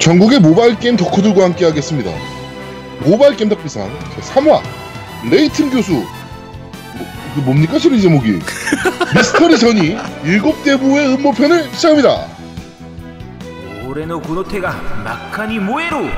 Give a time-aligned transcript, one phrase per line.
[0.00, 2.10] 전국의 모바일 게임 덕후들과 함께 하겠습니다.
[3.04, 3.86] 모바일 게임 덕비상
[4.18, 4.62] 3화
[5.30, 5.92] 레이튼 교수.
[5.92, 8.40] 뭐, 뭡니까 시리즈 제목이?
[9.14, 12.26] 미스터리 선이 7대부의 음모편을 시작합니다.
[13.86, 14.72] 俺のこの手が
[15.04, 16.08] 真っ赤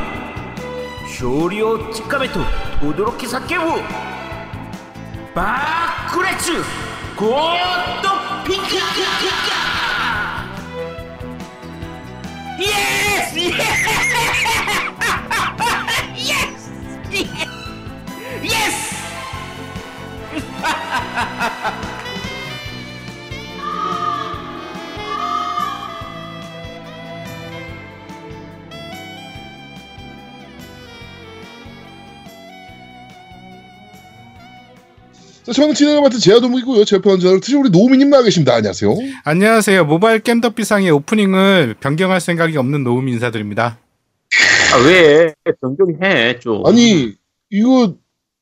[1.19, 1.91] に燃える?
[1.91, 2.41] 勝利を掴
[2.81, 3.83] めと轟き叫ぶ?
[5.35, 6.63] 爆熱ゴッ
[7.17, 9.42] ドフィンガー!
[12.63, 13.35] Yes!
[16.15, 16.71] Yes!
[17.13, 17.49] Yes!
[18.43, 18.79] Yes!
[35.45, 36.85] 자, 저는 진행을 맡은 제아도목이고요.
[36.85, 38.55] 제 옆에 앉아 트시 우리 노우미님 나와 계십니다.
[38.55, 38.95] 안녕하세요.
[39.25, 39.85] 안녕하세요.
[39.87, 43.79] 모바일 겜덕비상의 오프닝을 변경할 생각이 없는 노움 인사드립니다.
[44.73, 45.35] 아, 왜?
[45.61, 46.65] 변경해, 좀.
[46.65, 47.15] 아니
[47.51, 47.95] 이거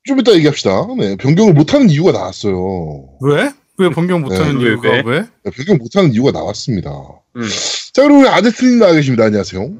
[0.05, 0.88] 좀 이따 얘기합시다.
[0.98, 3.08] 네, 변경을 못하는 이유가 나왔어요.
[3.22, 3.50] 왜?
[3.78, 5.03] 왜 변경 못하는 네, 이유가 왜?
[5.06, 5.20] 왜?
[5.42, 6.91] 네, 변경 못하는 이유가 나왔습니다.
[7.36, 7.48] 음.
[7.94, 9.25] 자 그럼 우리 아제트님 나와 계십니다.
[9.25, 9.70] 안녕하세요.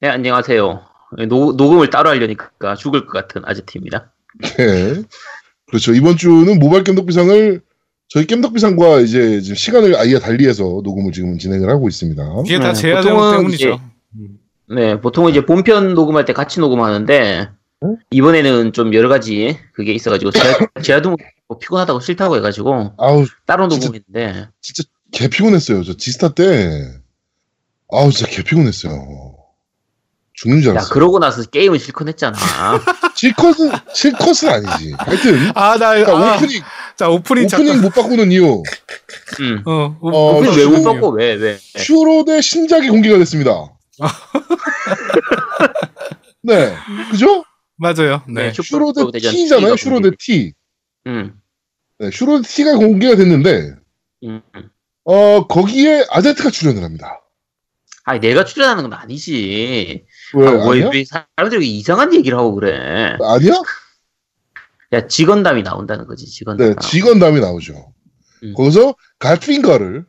[0.00, 0.82] 네, 안녕하세요.
[1.28, 4.12] 노, 녹음을 따로 하려니까 죽을 것 같은 아재티입니다.
[4.56, 5.02] 네.
[5.66, 5.94] 그렇죠.
[5.94, 7.60] 이번 주는 모바일 겜덕비상을
[8.08, 12.22] 저희 겜덕비상과 이제 지금 시간을 아예 달리해서 녹음을 지금 진행을 하고 있습니다.
[12.44, 13.80] 이게 다 네, 제야 보통은 때문이죠.
[14.70, 17.48] 네, 보통은 이제 본편 녹음할 때 같이 녹음하는데,
[17.82, 17.96] 응?
[18.10, 21.16] 이번에는 좀 여러 가지 그게 있어가지고, 제가, 제아도
[21.48, 25.82] 뭐 피곤하다고 싫다고 해가지고, 아우 따로 녹음했는데, 진짜 개 피곤했어요.
[25.84, 26.82] 저 지스타 때
[27.90, 29.36] 아우 진짜 개 피곤했어요.
[30.44, 30.92] 죽는 줄 야, 알았어.
[30.92, 32.36] 그러고 나서 게임은 실컷 했잖아.
[33.16, 34.92] 실컷은 실컷은 아니지.
[34.98, 36.62] 하여튼 아, 나, 그러니까 아, 오프닝
[36.96, 37.80] 자, 오프닝 오프닝 잠깐.
[37.80, 38.62] 못 바꾸는 이유
[39.40, 39.62] 응.
[39.64, 41.08] 어, 오, 어, 오프닝 왜못 슈- 바꿔?
[41.08, 41.56] 왜, 왜?
[41.58, 43.52] 슈로데 신작이 공개가 됐습니다.
[46.42, 46.74] 네,
[47.10, 47.44] 그죠?
[47.76, 48.22] 맞아요.
[48.28, 48.52] 네.
[48.52, 48.54] 네,
[49.12, 49.76] 대전 T잖아요.
[49.76, 50.52] 슈로데 T.
[51.06, 51.34] 응.
[51.98, 53.74] 네, 슈로데 T가 공개가 됐는데
[54.24, 54.42] 응.
[54.54, 54.70] 응.
[55.04, 57.20] 어 거기에 아제트가 출연을 합니다.
[58.04, 60.04] 아니, 내가 출연하는 건 아니지.
[60.34, 60.88] 왜 아, 왜?
[60.92, 63.16] 왜 사람들이 이상한 얘기를 하고 그래?
[63.20, 63.54] 아니야?
[64.92, 66.68] 야, 직원담이 나온다는 거지, 직원담.
[66.68, 67.92] 네, 직원담이 나오죠.
[68.42, 68.54] 음.
[68.54, 70.04] 거기서 갈핑거를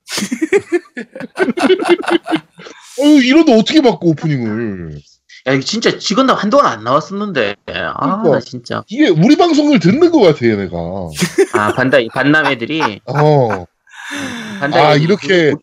[2.99, 4.99] 어유 이러다 어떻게 바꿔 오프닝을?
[5.47, 7.55] 야, 진짜 직원담 한동안 안 나왔었는데.
[7.67, 8.29] 아, 그러니까.
[8.31, 8.83] 나 진짜.
[8.87, 10.75] 이게 우리 방송을 듣는 것 같아 얘네가.
[11.53, 12.81] 아, 반다, 반남 애들이.
[13.05, 13.65] 어.
[14.59, 15.57] 반다 아 이렇게 그-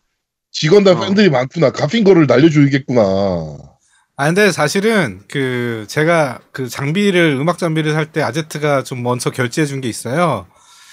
[0.53, 0.99] 직원단 어.
[1.01, 1.71] 팬들이 많구나.
[1.71, 3.01] 가핑거를 날려줘야겠구나.
[4.15, 9.65] 아, 근데 사실은 그 제가 그 장비를 음악 장비를 살 때 아제트가 좀 먼저 결제해
[9.65, 10.45] 준 게 있어요.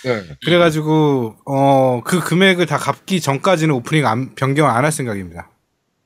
[0.04, 0.24] 네.
[0.44, 5.50] 그래가지고 어 그 금액을 다 갚기 전까지는 오프닝 안, 변경 안 할 생각입니다.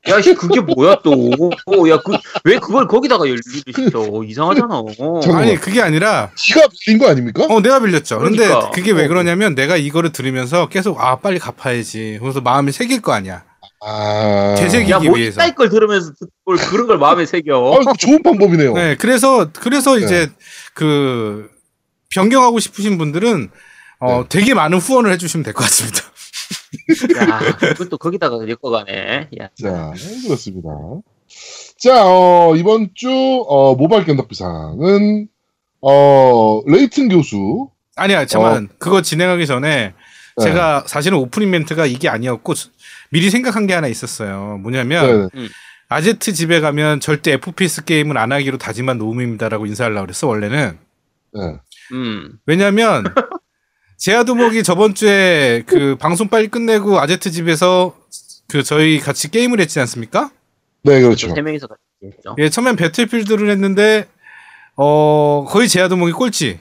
[0.09, 1.11] 야, 씨, 그게 뭐야, 또.
[1.11, 3.41] 어, 야, 그, 왜 그걸 거기다가 열리를
[3.75, 4.21] 시켜.
[4.23, 4.83] 이상하잖아.
[5.21, 5.43] 잠깐만.
[5.43, 7.45] 아니 그게 아니라 지가 빌린 거 아닙니까?
[7.49, 8.19] 어 내가 빌렸죠.
[8.19, 8.69] 근데 그러니까.
[8.71, 12.19] 그게 왜 그러냐면 내가 이거를 들으면서 계속 아 빨리 갚아야지.
[12.21, 13.43] 그래서 마음이 새길 거 아니야.
[13.85, 14.55] 아.
[14.57, 15.35] 재색이- 야, 뭐, 위해서.
[15.41, 16.11] 이따위 걸 들으면서
[16.45, 17.79] 뭘 그런 걸 마음에 새겨.
[17.87, 18.73] 아, 좋은 방법이네요.
[18.73, 20.05] 네, 그래서 그래서 네.
[20.05, 20.29] 이제
[20.73, 21.49] 그
[22.13, 23.49] 변경하고 싶으신 분들은
[23.99, 24.25] 어 네.
[24.29, 26.01] 되게 많은 후원을 해주시면 될 것 같습니다.
[27.17, 29.29] 야, 그걸 또 거기다가 엮어 가네.
[29.39, 29.49] 야.
[29.61, 30.69] 자, 그렇습니다.
[31.77, 33.09] 자, 어, 이번 주,
[33.47, 35.27] 어, 모바일 견덕비상은,
[35.81, 37.69] 어, 레이튼 교수.
[37.95, 39.93] 아니야, 잠깐 그거 진행하기 전에
[40.37, 40.43] 네.
[40.43, 42.53] 제가 사실은 오프닝 멘트가 이게 아니었고
[43.09, 44.59] 미리 생각한 게 하나 있었어요.
[44.61, 45.47] 뭐냐면 네,
[45.87, 50.77] 아제트 집에 가면 절대 FPS 게임을 안 하기로 다짐한 노움입니다라고 인사하려고 그랬어 원래는.
[51.33, 51.41] 네.
[51.93, 52.37] 음.
[52.45, 53.05] 왜냐면
[53.97, 57.95] 제아도목이 저번 주에 그 방송 빨리 끝내고 아제트 집에서
[58.47, 60.31] 그 저희 같이 게임을 했지 않습니까?
[60.83, 61.33] 네, 그렇죠.
[61.33, 62.35] 세 명이서 같이 했죠.
[62.37, 64.07] 예, 처음엔 배틀필드를 했는데
[64.75, 66.59] 어 거의 제아도목이 꼴찌.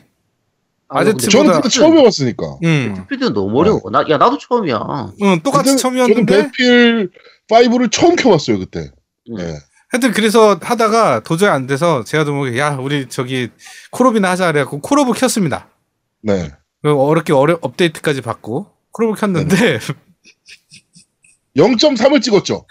[0.89, 2.59] 아제트 저는 그때 처음 해봤으니까.
[2.65, 3.81] 음, 필드 너무 어려워.
[3.91, 5.13] 나, 야, 나도 처음이야.
[5.23, 7.11] 응, 똑같이 그때 처음이었는데 저는 배필
[7.49, 8.91] 5를 처음 켜봤어요, 그때.
[9.31, 9.37] 음.
[9.37, 9.59] 네.
[9.91, 13.51] 하여튼 그래서 하다가 도저히 안 돼서 제아도목이 야 우리 저기
[13.91, 15.69] 콜옵이나 하자 그래갖고 콜옵을 켰습니다.
[16.23, 16.51] 네.
[16.93, 19.79] 어렵게 어려 업데이트까지 받고 콜옵을 켰는데
[21.57, 22.67] 0.3을 찍었죠.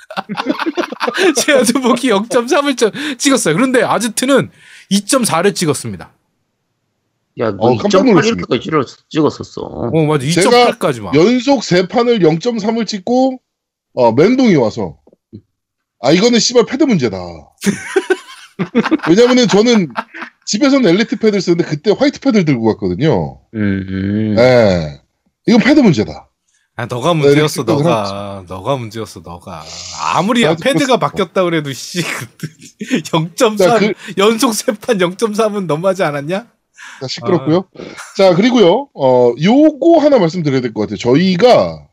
[1.38, 3.56] 제아도목이 0.3을 찍었어요.
[3.56, 4.52] 그런데 아제트는
[4.92, 6.12] 2.4를 찍었습니다.
[7.40, 8.56] 야, 어, 너 깜짝 2.8 놀랐습니다.
[8.56, 9.62] 이렇게까지 찍었었어.
[9.62, 11.16] 어 맞아 제가 2.8까지 막.
[11.16, 13.40] 연속 세 판을 0.3을 찍고,
[13.96, 14.98] 어, 멘동이 와서,
[16.02, 17.18] 아, 이거는 씨발 패드 문제다.
[19.10, 19.88] 왜냐면은 저는
[20.46, 23.40] 집에서는 엘리트 패드를 쓰는데 그때 화이트 패드를 들고 갔거든요.
[23.56, 23.60] 음,
[23.90, 24.36] 음.
[24.38, 25.02] 예.
[25.48, 26.30] 이건 패드 문제다.
[26.76, 28.46] 아, 너가 문제였어, 너가.
[28.48, 29.64] 너가 문제였어, 너가.
[30.16, 30.98] 아무리 나도 패드가.
[30.98, 32.28] 바뀌었다 그래도, 씨, 그,
[33.04, 36.48] 자, 0.3, 그- 연속 세판 0.3은 너무하지 않았냐?
[37.00, 37.70] 자, 시끄럽고요.
[38.18, 40.98] 자, 그리고요, 어, 요거 하나 말씀드려야 될 것 같아요.
[40.98, 41.88] 저희가,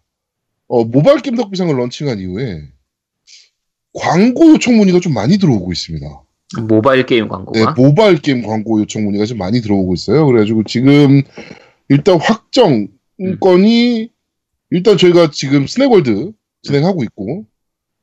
[0.69, 2.62] 어, 모바일 게임 덕비상을 런칭한 이후에,
[3.93, 6.06] 광고 요청 문의가 좀 많이 들어오고 있습니다.
[6.58, 7.75] 모바일 게임 네, 광고가.
[7.76, 10.26] 모바일 게임 광고 요청 문의가 좀 많이 들어오고 있어요.
[10.26, 11.23] 그래가지고 지금,
[11.88, 12.88] 일단 확정
[13.38, 14.11] 건이,
[14.70, 16.32] 일단 저희가 지금 스낵월드
[16.62, 17.44] 진행하고 있고,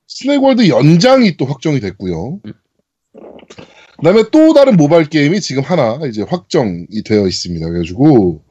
[0.07, 2.39] 스낵월드 연장이 또 확정이 됐고요.
[2.43, 7.67] 그 다음에 또 다른 모바일 게임이 지금 하나 이제 확정이 되어 있습니다.
[7.67, 8.43] 그래가지고,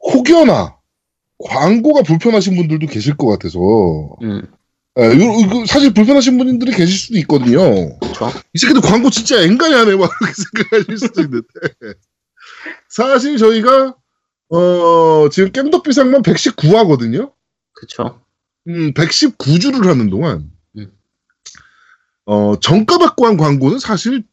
[0.00, 0.76] 혹여나
[1.38, 3.58] 광고가 불편하신 분들도 계실 것 같아서,
[4.22, 4.42] 음,
[4.98, 7.98] 예, 요- 이거 사실 불편하신 분들이 계실 수도 있거든요.
[8.00, 8.30] 그렇죠.
[8.52, 11.46] 이 새끼들 광고 진짜 앵간히 하네, 막 이렇게 생각하실 수도 있는데.
[12.88, 13.94] 사실 저희가,
[14.48, 17.32] 어, 지금 겜덕비상만 119화거든요?
[17.74, 18.22] 그렇죠.
[18.66, 20.90] 음, 119주를 하는 동안, 음.
[22.26, 24.24] 어, 정가 받고 한 광고는 사실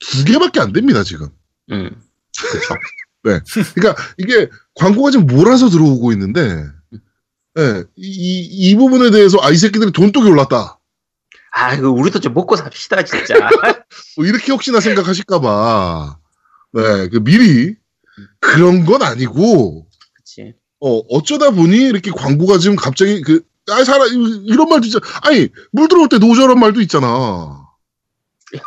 [0.00, 1.28] 두 개밖에 안 됩니다, 지금.
[1.70, 1.90] 음,
[2.38, 2.74] 그렇죠.
[3.74, 6.66] 그러니까 이게 광고가 지금 몰아서 들어오고 있는데,
[7.58, 10.78] 예, 이, 이, 이 부분에 대해서, 아, 이 새끼들이 돈독이 올랐다.
[11.54, 13.34] 아, 이거 우리도 좀 먹고 삽시다, 진짜.
[14.16, 16.18] 뭐 이렇게 혹시나 생각하실까봐,
[16.72, 17.76] 네, 그 미리
[18.40, 20.54] 그런 건 아니고, 그치.
[20.80, 25.06] 어, 어쩌다 보니 이렇게 광고가 지금 갑자기 그, 아, 사람, 이런 말도 있잖아.
[25.22, 27.62] 아니, 물 들어올 때 노저런 말도 있잖아.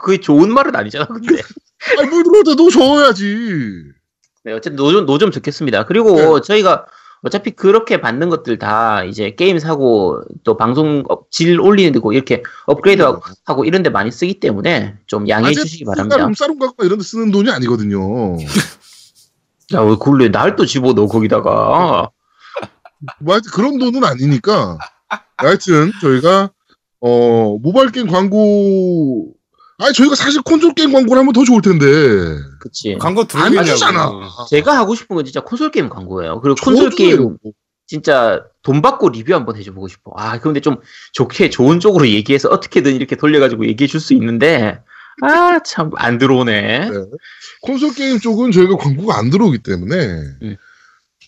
[0.02, 1.42] 그게 좋은 말은 아니잖아, 근데.
[1.98, 3.96] 아니, 물 들어올 때 노져야지.
[4.44, 5.86] 네, 어쨌든 노점, 노점 듣겠습니다.
[5.86, 6.86] 그리고 저희가
[7.26, 12.44] 어차피 그렇게 받는 것들 다 이제 게임 사고 또 방송 업- 질 올리는 데고 이렇게
[12.68, 16.18] 업그레이드 하고, 하고 이런 데 많이 쓰기 때문에 좀 양해해 주시기 바랍니다.
[16.28, 18.38] 룸싸롱 가고 이런 데 쓰는 돈이 아니거든요.
[19.74, 22.12] 야, 왜 그걸 날또 집어넣어, 거기다가.
[23.20, 24.78] 뭐 하여튼 그런 돈은 아니니까.
[25.38, 26.52] 하여튼 저희가,
[27.02, 29.32] 어, 모바일 게임 광고,
[29.78, 31.86] 아니, 저희가 사실 콘솔 게임 광고를 하면 더 좋을 텐데.
[32.60, 32.96] 그치.
[33.00, 33.26] 광고.
[33.30, 34.12] 하시잖아.
[34.50, 36.40] 제가 하고 싶은 건 진짜 콘솔 게임 광고예요.
[36.42, 36.92] 그리고 콘솔.
[36.92, 37.38] 게임
[37.88, 40.12] 진짜 돈 받고 리뷰 한번 해줘보고 싶어.
[40.16, 40.78] 아, 그런데 좀
[41.14, 44.80] 좋게, 좋은 쪽으로 얘기해서 어떻게든 이렇게 돌려가지고 얘기해 줄 수 있는데,
[45.22, 46.90] 아, 참, 안 들어오네.
[46.90, 46.98] 네.
[47.62, 49.96] 콘솔 게임 쪽은 저희가 광고가 안 들어오기 때문에
[50.42, 50.56] 음.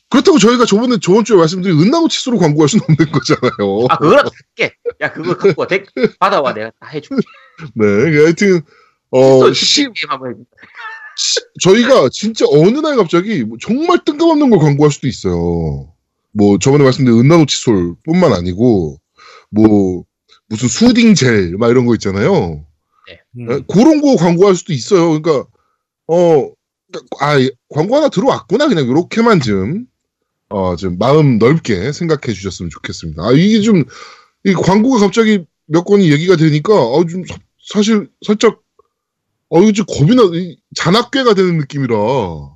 [0.09, 3.88] 그렇다고 저희가 저번에 저번 주에 말씀드린 은나무 치수로 광고할 수는 없는 거잖아요.
[3.89, 4.74] 아, 그거라도 할게.
[5.01, 5.68] 야, 그거 갖고 와.
[5.68, 5.86] 덱
[6.19, 6.54] 받아와.
[6.54, 7.21] 내가 다 해줄게.
[7.74, 8.62] 네, 하여튼
[9.09, 9.88] 어또 시.
[11.18, 15.92] 시- 저희가 진짜 어느 날 갑자기 뭐 정말 뜬금없는 걸 광고할 수도 있어요.
[16.31, 18.98] 뭐 저번에 말씀드린 은나무 칫솔뿐만 아니고
[19.50, 20.04] 뭐
[20.48, 22.63] 무슨 수딩 젤 막 이런 거 있잖아요.
[23.39, 23.51] 음.
[23.51, 25.19] 에, 그런 거 광고할 수도 있어요.
[25.19, 25.48] 그러니까
[26.07, 26.50] 어,
[27.19, 29.86] 아 예, 광고 하나 들어왔구나 그냥 이렇게만 좀
[30.50, 33.24] 어, 좀 마음 넓게 생각해 주셨으면 좋겠습니다.
[33.26, 33.84] 아 이게 좀
[34.46, 37.38] 이 광고가 갑자기 몇 건이 얘기가 되니까 어, 좀 사-
[37.74, 38.62] 사실 살짝
[39.50, 42.56] 어 이거 좀 겁이 나 이, 잔악괴가 되는 느낌이라 어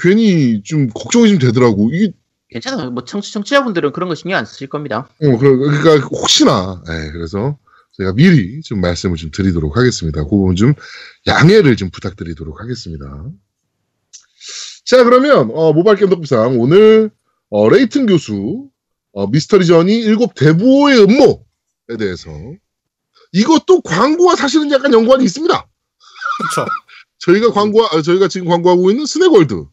[0.00, 1.90] 괜히 좀 걱정이 좀 되더라고.
[1.92, 2.12] 이게
[2.50, 2.90] 괜찮아요.
[2.90, 5.08] 뭐 청취, 청취자분들은 그런 거 신경 안 쓰실 겁니다.
[5.22, 7.58] 어, 그러- 그러니까 혹시나, 예, 그래서
[7.92, 10.24] 제가 미리 좀 말씀을 좀 드리도록 하겠습니다.
[10.24, 10.72] 그 부분 좀
[11.26, 13.26] 양해를 좀 부탁드리도록 하겠습니다.
[14.88, 17.10] 자, 그러면, 어, 모바일 겜덕비상 오늘,
[17.50, 18.70] 어, 레이튼 교수,
[19.12, 22.30] 어, Mystery Journey 일곱 대부호의 음모에 대해서
[23.32, 25.54] 이것도 광고와 사실은 약간 연관이 있습니다.
[25.54, 26.66] 그쵸.
[27.18, 29.66] 저희가 광고, 아, 저희가 지금 광고하고 있는 스낵월드.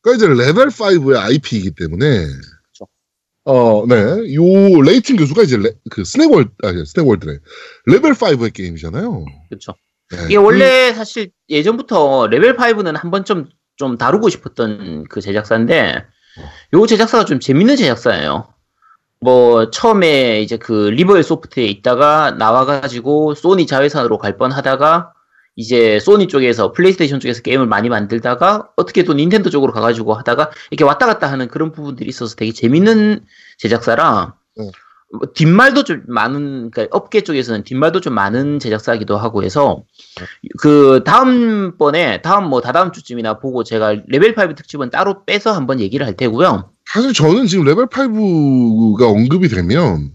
[0.00, 2.24] 가 이제 레벨 5의 IP이기 때문에.
[3.44, 4.34] 어, 네.
[4.34, 7.38] 요, 레이튼 교수가 이제 레, 그 스낵월드, 아, 스낵월드래.
[7.84, 9.26] 레벨 5의 게임이잖아요.
[9.50, 9.74] 그렇죠.
[10.10, 10.24] 네.
[10.24, 16.04] 이게 원래 사실 예전부터 레벨 5는 한번 좀, 좀 다루고 싶었던 그 제작사인데,
[16.74, 18.52] 요 제작사가 좀 재밌는 제작사예요.
[19.20, 25.12] 뭐, 처음에 이제 그 리버힐 소프트에 있다가 나와가지고 소니 자회사로 갈 뻔 하다가,
[25.56, 30.84] 이제 소니 쪽에서 플레이스테이션 쪽에서 게임을 많이 만들다가 어떻게 또 닌텐도 쪽으로 가가지고 하다가 이렇게
[30.84, 33.24] 왔다 갔다 하는 그런 부분들이 있어서 되게 재밌는
[33.58, 34.70] 제작사라 네.
[35.10, 39.84] 뭐 뒷말도 좀 많은 그러니까 업계 쪽에서는 뒷말도 좀 많은 제작사기도 하고 해서
[40.58, 45.80] 그 다음 번에 다음 뭐 다다음 주쯤이나 보고 제가 레벨 5 특집은 따로 빼서 한번
[45.80, 46.70] 얘기를 할 테고요.
[46.84, 50.12] 사실 저는 지금 레벨 5가 언급이 되면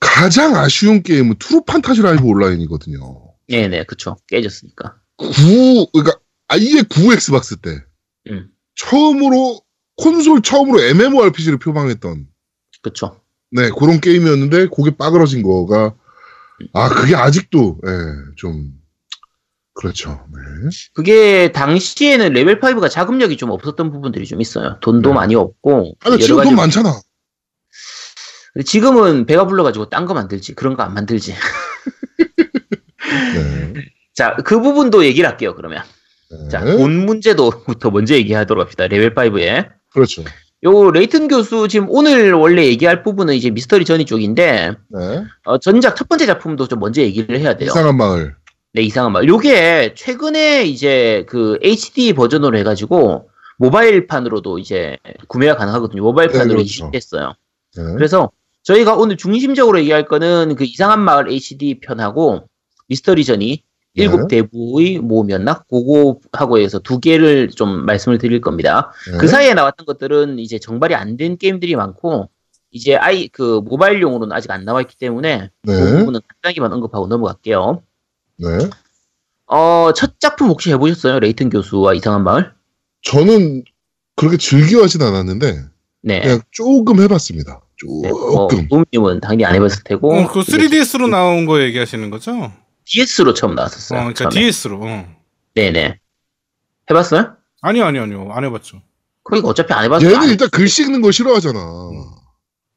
[0.00, 3.34] 가장 아쉬운 게임은 True Fantasy Live Online이거든요.
[3.48, 4.94] 네네 그쵸 깨졌으니까.
[5.18, 7.82] 9, 그러니까 아예 9 엑스박스 때
[8.30, 8.48] 음.
[8.76, 9.60] 처음으로
[9.96, 12.26] 콘솔 처음으로 MMORPG를 표방했던
[12.82, 13.20] 그쵸.
[13.50, 15.94] 네 그런 게임이었는데 그게 빠그러진 거가
[16.74, 17.90] 아 그게 아직도 예,
[18.36, 18.72] 좀
[19.74, 20.26] 그렇죠.
[20.34, 20.70] 네.
[20.94, 24.78] 그게 당시에는 레벨 5가 자금력이 좀 없었던 부분들이 좀 있어요.
[24.80, 25.14] 돈도 네.
[25.14, 27.00] 많이 없고 아, 근데 지금 돈 많잖아.
[28.64, 31.32] 지금은 배가 불러가지고 딴 거 만들지 그런 거 안 만들지.
[33.34, 33.74] 네.
[34.14, 35.84] 자 그 부분도 얘기를 할게요 그러면.
[36.30, 36.48] 네.
[36.48, 38.88] 자돈 문제도부터 먼저 얘기하도록 합시다.
[38.88, 39.70] 레벨 5에.
[39.92, 40.24] 그렇죠.
[40.64, 45.24] 요 레이튼 교수 지금 오늘 원래 얘기할 부분은 이제 Mystery Journey 쪽인데 네.
[45.44, 47.68] 어, 전작 첫 번째 작품도 좀 먼저 얘기를 해야 돼요.
[47.68, 48.34] 이상한 마을.
[48.72, 49.26] 네, 이상한 마을.
[49.28, 54.98] 요게 최근에 이제 그 HD 버전으로 해가지고 모바일판으로도 이제
[55.28, 56.02] 구매가 가능하거든요.
[56.02, 56.64] 모바일판으로 네, 그렇죠.
[56.64, 57.34] 이식됐어요.
[57.76, 57.82] 네.
[57.94, 58.30] 그래서
[58.64, 62.48] 저희가 오늘 중심적으로 얘기할 거는 그 이상한 마을 HD 편하고
[62.88, 63.62] 미스터리 전이 네.
[63.94, 65.64] 일곱 대부의 모험이었나?
[65.68, 68.92] 그거하고 해서 두 개를 좀 말씀을 드릴 겁니다.
[69.10, 69.18] 네.
[69.18, 72.28] 그 사이에 나왔던 것들은 이제 정발이 안 된 게임들이 많고
[72.70, 75.98] 이제 아이 그 모바일용으로는 아직 안 나와 있기 때문에 그 네.
[75.98, 77.82] 부분은 간단하게만 언급하고 넘어갈게요.
[78.36, 78.46] 네.
[79.46, 81.18] 어, 첫 작품 혹시 해보셨어요?
[81.20, 82.52] 레이튼 교수와 이상한 마을?
[83.02, 83.64] 저는
[84.16, 85.64] 그렇게 즐겨 하진 않았는데
[86.02, 86.20] 네.
[86.20, 87.62] 그냥 조금 해봤습니다.
[88.02, 88.68] 네, 뭐, 조금.
[88.68, 90.12] 부모님은 당연히 안 해봤을 테고.
[90.14, 92.52] 어, 그 3DS로 나온 거 얘기하시는 거죠?
[92.90, 94.00] DS로 처음 어, 나왔었어요.
[94.00, 94.34] 그러니까 처음에.
[94.46, 94.80] DS로.
[94.82, 95.06] 어.
[95.54, 95.98] 네네.
[96.90, 97.34] 해봤어요?
[97.60, 98.28] 아니요, 아니요, 아니요.
[98.32, 98.80] 안 해봤죠.
[99.24, 100.06] 그러니까 어차피 안 해봤어.
[100.06, 101.58] 얘는 일단 글 읽는 거 싫어하잖아.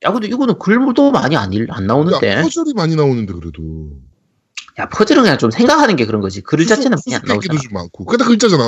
[0.03, 2.27] 야, 근데 이거는 글도 많이 안, 일- 안 나오는데.
[2.30, 3.62] 야, 퍼즐이 많이 나오는데 그래도.
[4.80, 6.41] 야, 퍼즐은 그냥 좀 생각하는 게 그런 거지.
[6.41, 7.60] 글 자체는 많이 안 나오잖아.
[7.62, 8.06] 좀 많고.
[8.06, 8.63] 그게 다 글자잖아.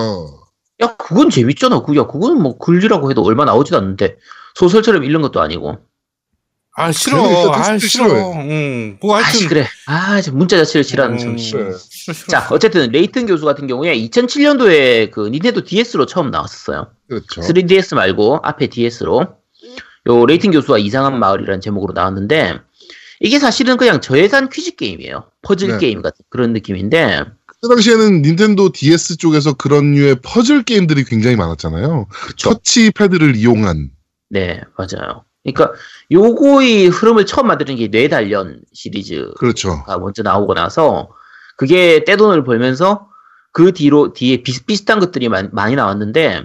[0.81, 1.81] 야, 그건 재밌잖아.
[1.81, 4.17] 그, 야, 그건 뭐 글이라고 해도 얼마 나오지도 않는데.
[4.55, 5.79] 소설처럼 읽는 것도 아니고.
[6.75, 7.51] 아, 싫어.
[7.53, 8.33] 아, 싫어.
[8.33, 8.97] 응.
[8.99, 9.29] 뭐 하여튼.
[9.29, 9.67] 아씨, 그래.
[9.85, 11.29] 아, 저 문자 자체를 싫어하는 참.
[11.31, 11.37] 음.
[11.37, 12.27] 싫어, 싫어.
[12.27, 16.87] 자, 어쨌든 레이튼 교수 같은 경우에 2007년도에 그 닌텐도 DS로 처음 나왔었어요.
[17.07, 17.41] 그렇죠.
[17.41, 19.27] 3DS 말고 앞에 DS로
[20.07, 22.59] 요 레이튼 교수와 이상한 마을이라는 제목으로 나왔는데
[23.19, 25.25] 이게 사실은 그냥 저예산 퀴즈 게임이에요.
[25.43, 25.77] 퍼즐 네.
[25.77, 32.07] 게임 같은 그런 느낌인데 그 당시에는 닌텐도 DS 쪽에서 그런 류의 퍼즐 게임들이 굉장히 많았잖아요.
[32.09, 32.49] 그쵸?
[32.49, 33.91] 터치 패드를 이용한.
[34.29, 35.23] 네, 맞아요.
[35.43, 35.73] 그러니까
[36.11, 39.83] 요거의 흐름을 처음 만드는 게 뇌단련 시리즈가 그렇죠.
[39.99, 41.09] 먼저 나오고 나서
[41.57, 43.07] 그게 떼돈을 벌면서
[43.51, 46.43] 그 뒤로 뒤에 비슷비슷한 것들이 많- 많이 나왔는데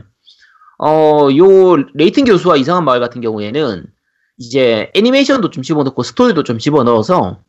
[0.80, 3.86] 어, 요 레이튼 교수와 이상한 마을 같은 경우에는
[4.36, 7.40] 이제 애니메이션도 좀 집어넣고 스토리도 좀 집어넣어서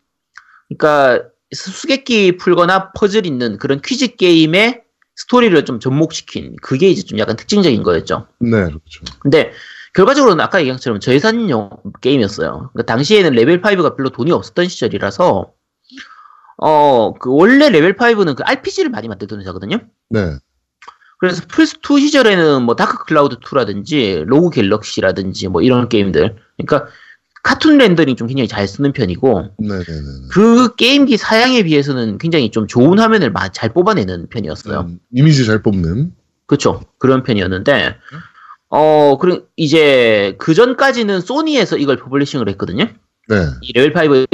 [0.69, 4.83] 그러니까 수수께끼 풀거나 퍼즐 있는 그런 퀴즈 게임의
[5.15, 8.27] 스토리를 좀 접목시킨 그게 이제 좀 약간 특징적인 거였죠.
[8.39, 9.03] 네, 그렇죠.
[9.19, 9.51] 근데
[9.95, 11.69] 결과적으로는 아까 얘기한 것처럼 저예산용
[12.01, 12.69] 게임이었어요.
[12.73, 15.51] 그러니까 당시에는 레벨 5가 별로 돈이 없었던 시절이라서
[16.61, 19.79] 어, 그 원래 레벨 5는 그 RPG를 많이 만들던 회사거든요.
[20.09, 20.37] 네.
[21.19, 26.35] 그래서 플스2 시절에는 뭐 다크 클라우드 2라든지 로그 갤럭시라든지 뭐 이런 게임들.
[26.57, 26.89] 그러니까
[27.43, 30.27] 카툰 렌더링 좀 굉장히 잘 쓰는 편이고 네네네.
[30.31, 34.81] 그 게임기 사양에 비해서는 굉장히 좀 좋은 화면을 마- 잘 뽑아내는 편이었어요.
[34.81, 36.13] 음, 이미지 잘 뽑는.
[36.47, 36.81] 그렇죠.
[36.97, 37.95] 그런 편이었는데
[38.69, 42.85] 어, 그리고 이제 그 전까지는 소니에서 이걸 publishing을 했거든요.
[43.27, 43.35] 네.
[43.61, 44.25] 이 레벨 5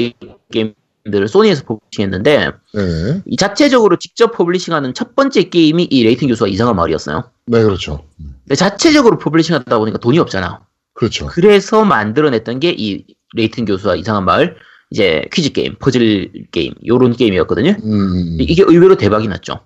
[0.52, 3.22] 게임들을 소니에서 publishing했는데 네.
[3.26, 7.30] 이 자체적으로 직접 publishing하는 첫 번째 게임이 이 레이튼 교수와 이상한 마을이었어요.
[7.48, 8.06] 네, 그렇죠.
[8.18, 10.62] 근데 자체적으로 publishing하다 보니까 돈이 없잖아.
[10.94, 11.28] 그렇죠.
[11.28, 13.04] 그래서 만들어냈던 게 이
[13.36, 14.56] 레이튼 교수와 이상한 마을
[14.92, 17.76] 이제 퀴즈 게임, 퍼즐 게임 요런 게임이었거든요.
[17.84, 19.60] 음, 이게 의외로 대박이 났죠.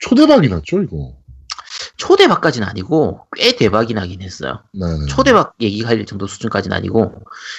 [0.00, 1.16] 초대박이 났죠, 이거.
[2.02, 4.58] 초대박까지는 아니고 꽤 대박이 나긴 했어요.
[4.74, 4.86] 네.
[5.08, 7.12] 초대박 얘기할 정도 수준까지는 아니고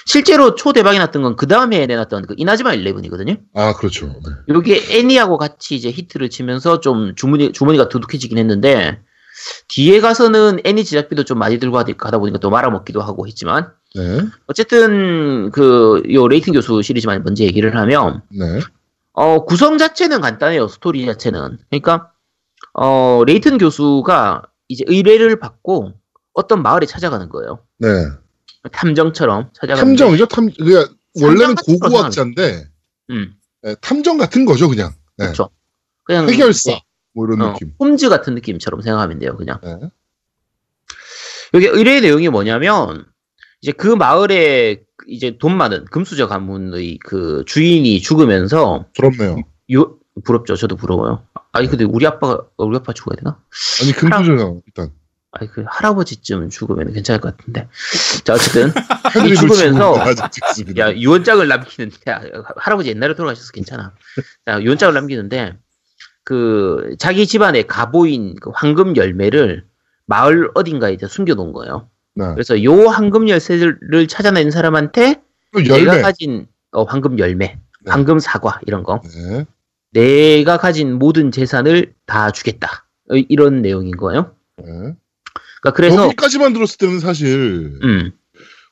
[0.06, 3.40] 실제로 초대박이 났던 건 그 다음에 내놨던 그 이나즈마 11이거든요.
[3.54, 4.08] 아, 그렇죠.
[4.08, 4.54] 네.
[4.54, 9.00] 요게 애니하고 같이 이제 히트를 치면서 좀 주머니 주머니가 두둑해지긴 했는데
[9.70, 14.20] 뒤에 가서는 애니 제작비도 좀 많이 들고 가다 보니까 또 말아먹기도 하고 했지만 네.
[14.48, 18.60] 어쨌든 그 요 레이튼 교수 시리즈만 먼저 얘기를 하면 네.
[19.14, 22.10] 어 구성 자체는 간단해요 스토리 자체는 그러니까
[22.74, 25.94] 어 레이튼 교수가 이제 의뢰를 받고
[26.34, 27.88] 어떤 마을에 찾아가는 거예요 네.
[28.72, 32.66] 탐정처럼 찾아가는 탐정이죠, 탐, 그러니까 원래는 고고학자인데,
[33.12, 34.92] 음 네, 탐정 같은 거죠, 그냥.
[35.18, 35.26] 네.
[35.26, 35.50] 그렇죠
[36.04, 36.72] 그냥 해결사.
[36.72, 36.82] 네,
[37.14, 37.74] 뭐 이런 어, 느낌.
[37.80, 39.78] 홈즈 같은 느낌처럼 생각하면 돼요 그냥 네.
[41.54, 43.06] 여기 의뢰의 내용이 뭐냐면
[43.62, 49.38] 이제 그 마을에 이제 돈 많은 금수저 가문의 그 주인이 죽으면서 부럽네요.
[49.74, 53.40] 요 부럽죠 저도 부러워요 아니 근데 우리 아빠가 우리 아빠 죽어야 되나
[53.82, 54.92] 아니, 금수저가 일단.
[55.32, 57.68] 아니 그 할아버지쯤 죽으면 괜찮을 것 같은데
[58.24, 58.72] 자 어쨌든
[59.14, 59.96] 패드립을 죽으면서.
[60.78, 62.22] 야 유언장을 남기는데 야,
[62.58, 63.94] 할아버지 옛날에 돌아가셔서 괜찮아
[64.46, 65.58] 자 유언장을 남기는데
[66.24, 69.66] 그 자기 집안의 가보인 그 황금 열매를
[70.06, 72.26] 마을 어딘가에 이제 숨겨놓은 거예요 네.
[72.34, 76.02] 그래서 요 황금 열쇠를 찾아낸 사람한테 또 내가 열매.
[76.02, 77.92] 가진 어, 황금 열매 네.
[77.92, 79.46] 황금 사과 이런 거 네.
[79.94, 82.88] 내가 가진 모든 재산을 다 주겠다.
[83.10, 84.36] 어, 이런 내용인 거예요.
[84.58, 84.66] 네.
[85.62, 88.12] 그러니까 그래서 여기까지만 들었을 때는 사실 음,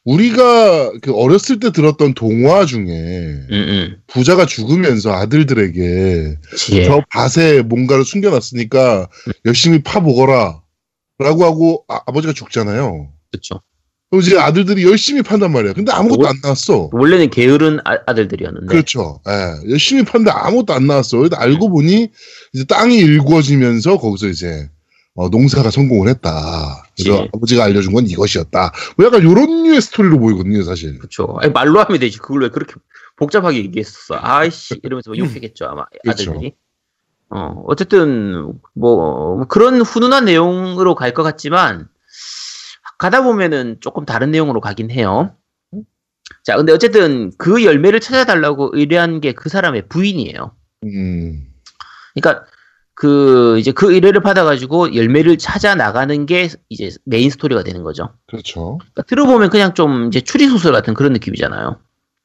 [0.04, 4.02] 우리가 그 어렸을 때 들었던 동화 중에 음, 음.
[4.08, 6.84] 부자가 죽으면서 아들들에게 그치.
[6.86, 9.10] 저 밭에 뭔가를 숨겨놨으니까
[9.46, 10.62] 열심히 파보거라
[11.20, 13.10] 라고 하고 아, 버지가 죽잖아요.
[13.32, 13.62] 그렇죠.
[14.12, 15.74] 그럼 이제 아들들이 열심히 판단 말이야.
[15.74, 16.90] 근데 아무것도 안 나왔어.
[16.92, 19.22] 원래는 게으른 아, 들들이었는데 그렇죠.
[19.28, 21.24] 예, 열심히 판데 아무것도 안 나왔어.
[21.34, 22.10] 알고 보니
[22.54, 24.70] 이제 땅이 일구어지면서 거기서 이제
[25.16, 26.84] 어, 농사가 성공을 했다.
[26.98, 27.30] 그래서 예.
[27.34, 28.74] 아버지가 알려준 건 이것이었다.
[28.98, 30.98] 뭐 약간 이런 류의 스토리로 보이거든요, 사실.
[31.00, 31.38] 그렇죠.
[31.42, 32.18] 아니, 말로 하면 되지.
[32.20, 32.74] 그걸 왜 그렇게
[33.16, 34.18] 복잡하게 얘기했었어?
[34.22, 36.32] 아이씨 이러면서 막 욕하겠죠 아마 그렇죠.
[36.32, 36.54] 아들들이.
[37.30, 41.88] 어 어쨌든 뭐 그런 훈훈한 내용으로 갈 것 같지만
[43.02, 45.36] 가다 보면은 조금 다른 내용으로 가긴 해요.
[46.44, 50.56] 자, 근데 어쨌든 그 열매를 찾아달라고 의뢰한 게 그 사람의 부인이에요.
[50.84, 51.48] 음,
[52.14, 52.46] 그러니까
[52.94, 58.14] 그 이제 그 의뢰를 받아가지고 열매를 찾아 나가는 게 이제 메인 스토리가 되는 거죠.
[58.28, 58.78] 그렇죠.
[58.78, 61.80] 그러니까 들어보면 그냥 좀 이제 추리 소설 같은 그런 느낌이잖아요.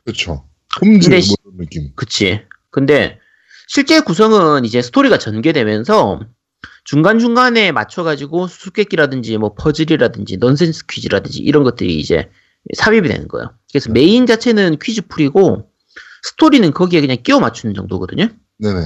[0.05, 0.45] 그렇죠.
[0.83, 1.91] 홈즈 뭐 느낌.
[1.95, 2.43] 그치.
[2.71, 3.19] 근데
[3.67, 6.21] 실제 구성은 이제 스토리가 전개되면서
[6.87, 12.31] 중간중간에 맞춰가지고 수수께끼라든지 뭐 퍼즐이라든지 넌센스 퀴즈라든지 이런 것들이 이제
[12.75, 13.51] 삽입이 되는 거예요.
[13.71, 15.69] 그래서 메인 자체는 퀴즈 풀이고
[16.23, 18.29] 스토리는 거기에 그냥 끼워 맞추는 정도거든요.
[18.59, 18.81] 네네.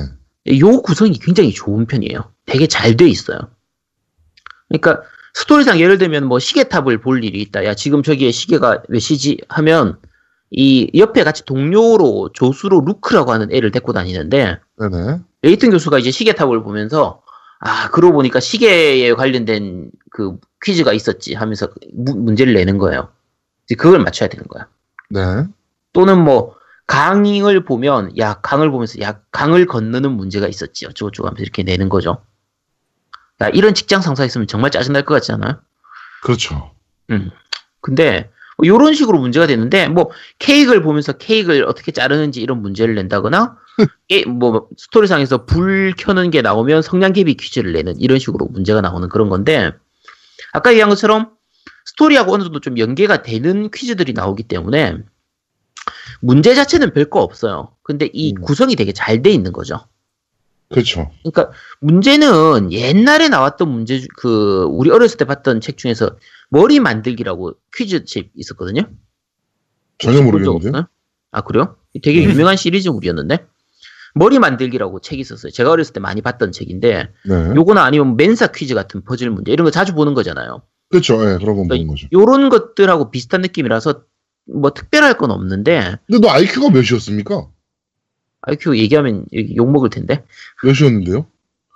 [0.58, 2.32] 요 구성이 굉장히 좋은 편이에요.
[2.46, 3.38] 되게 잘 돼 있어요.
[4.68, 5.02] 그러니까
[5.34, 7.64] 스토리상 예를 들면 뭐 시계탑을 볼 일이 있다.
[7.64, 9.98] 야 지금 저기에 시계가 몇 시지 하면
[10.50, 15.20] 이 옆에 같이 동료로 조수로 루크라고 하는 애를 데리고 다니는데 네네.
[15.42, 17.22] 레이튼 교수가 이제 시계탑을 보면서
[17.60, 23.10] 아 그러고 보니까 시계에 관련된 그 퀴즈가 있었지 하면서 무- 문제를 내는 거예요.
[23.66, 24.66] 이제 그걸 맞춰야 되는 거야.
[25.10, 25.44] 네.
[25.92, 31.62] 또는 뭐 강을 보면 야 강을 보면서 야 강을 건너는 문제가 있었지 어쩌고저쩌고 하면서 이렇게
[31.62, 32.22] 내는 거죠.
[33.42, 35.60] 야 이런 직장 상사 있으면 정말 짜증날 것 같지 않아요?
[36.22, 36.72] 그렇죠.
[37.80, 43.56] 근데 뭐 이런 식으로 문제가 되는데 뭐 케이크를 보면서 케이크를 어떻게 자르는지 이런 문제를 낸다거나
[44.08, 49.28] 게- 뭐 스토리상에서 불 켜는 게 나오면 성냥개비 퀴즈를 내는 이런 식으로 문제가 나오는 그런
[49.28, 49.72] 건데
[50.52, 51.30] 아까 얘기한 것처럼
[51.86, 54.98] 스토리하고 어느 정도 좀 연계가 되는 퀴즈들이 나오기 때문에
[56.20, 57.74] 문제 자체는 별거 없어요.
[57.82, 58.42] 근데 이 음.
[58.42, 59.80] 구성이 되게 잘 돼 있는 거죠.
[60.68, 61.10] 그렇죠.
[61.24, 66.16] 그러니까 문제는 옛날에 나왔던 문제 주- 그 우리 어렸을 때 봤던 책 중에서
[66.48, 68.82] 머리 만들기라고 퀴즈집 있었거든요.
[69.98, 70.86] 전혀 모르겠는데요.
[71.32, 71.76] 아 그래요?
[72.02, 72.32] 되게 네.
[72.32, 73.46] 유명한 시리즈물이었는데
[74.14, 75.52] 머리 만들기라고 책이 있었어요.
[75.52, 77.34] 제가 어렸을 때 많이 봤던 책인데 네.
[77.54, 80.62] 요거나 아니면 멘사 퀴즈 같은 퍼즐 문제 이런 거 자주 보는 거잖아요.
[80.88, 81.14] 그렇죠.
[81.20, 82.08] 예, 그런 건 보는 거죠.
[82.12, 84.02] 요런 것들하고 비슷한 느낌이라서
[84.46, 87.48] 뭐 특별할 건 없는데 근데 너 IQ가 몇이었습니까?
[88.42, 90.24] IQ 얘기하면 욕 먹을 텐데
[90.64, 91.26] 몇이었는데요?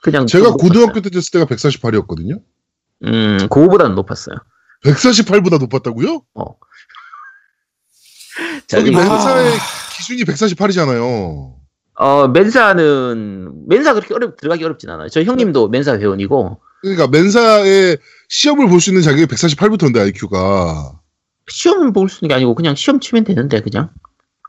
[0.03, 2.43] 그냥 제가 좀 고등학교 때 됐을 때가 148이었거든요.
[3.05, 4.37] 음 그거보다는 높았어요.
[4.85, 6.23] 148보다 높았다고요?
[6.35, 6.45] 어.
[8.67, 9.57] 자, 저기 아.
[9.97, 11.55] 기준이 148이잖아요.
[11.97, 15.09] 어, 멘사는, 멘사 그렇게 어렵, 들어가기 어렵진 않아요.
[15.09, 21.01] 저희 형님도 멘사 회원이고, 그러니까 멘사의 시험을 볼 수 있는 자격이 148부터인데 IQ가
[21.49, 23.91] 시험 볼수 있는 게 아니고, 그냥 시험 치면 되는데, 그냥.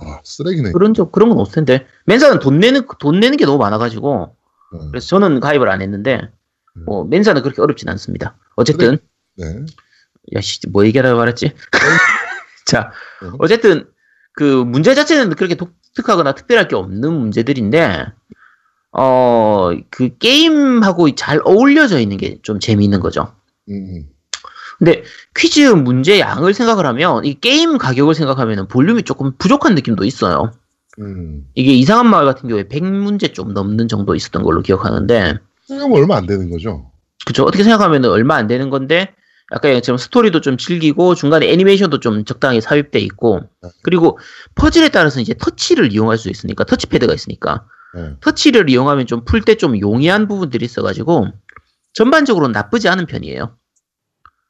[0.02, 0.72] 아, 쓰레기네.
[0.72, 1.86] 그런, 적, 그런 건 없을 텐데.
[2.06, 4.36] 멘사는 돈 내는, 돈 내는 게 너무 많아가지고,
[4.74, 4.80] 네.
[4.92, 6.22] 그래서 저는 가입을 안 했는데,
[6.86, 8.38] 뭐, 멘사는 그렇게 어렵진 않습니다.
[8.56, 8.98] 어쨌든,
[9.38, 9.46] 네.
[10.36, 11.54] 야, 씨, 뭐 얘기하다가 말했지?
[12.66, 13.30] 자, 네.
[13.40, 13.88] 어쨌든,
[14.34, 18.06] 그, 문제 자체는 그렇게 독 특하거나 특별할 게 없는 문제들인데,
[18.92, 23.34] 어, 그 게임하고 잘 어울려져 있는 게 좀 재미있는 거죠.
[23.70, 24.06] 음,
[24.78, 25.04] 근데
[25.36, 30.52] 퀴즈 문제 양을 생각을 하면, 이 게임 가격을 생각하면 볼륨이 조금 부족한 느낌도 있어요.
[31.00, 31.46] 음.
[31.56, 36.26] 이게 이상한 마을 같은 경우에 100문제 좀 넘는 정도 있었던 걸로 기억하는데, 생각하면 얼마 안
[36.28, 36.92] 되는 거죠.
[37.26, 37.44] 그쵸.
[37.44, 39.14] 어떻게 생각하면 얼마 안 되는 건데,
[39.52, 43.42] 아까 얘기처럼 스토리도 좀 즐기고, 중간에 애니메이션도 좀 적당히 삽입돼 있고,
[43.84, 44.18] 그리고
[44.56, 48.16] 퍼즐에 따라서 이제 터치를 이용할 수 있으니까, 터치패드가 있으니까, 네.
[48.22, 51.28] 터치를 이용하면 좀 풀 때 좀 용이한 부분들이 있어가지고,
[51.94, 53.56] 전반적으로 나쁘지 않은 편이에요.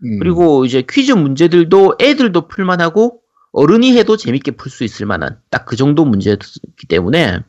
[0.06, 0.20] 음.
[0.20, 3.20] 그리고 이제 퀴즈 문제들도 애들도 풀만하고,
[3.52, 7.42] 어른이 해도 재밌게 풀 수 있을 만한, 딱 그 정도 문제였기 때문에,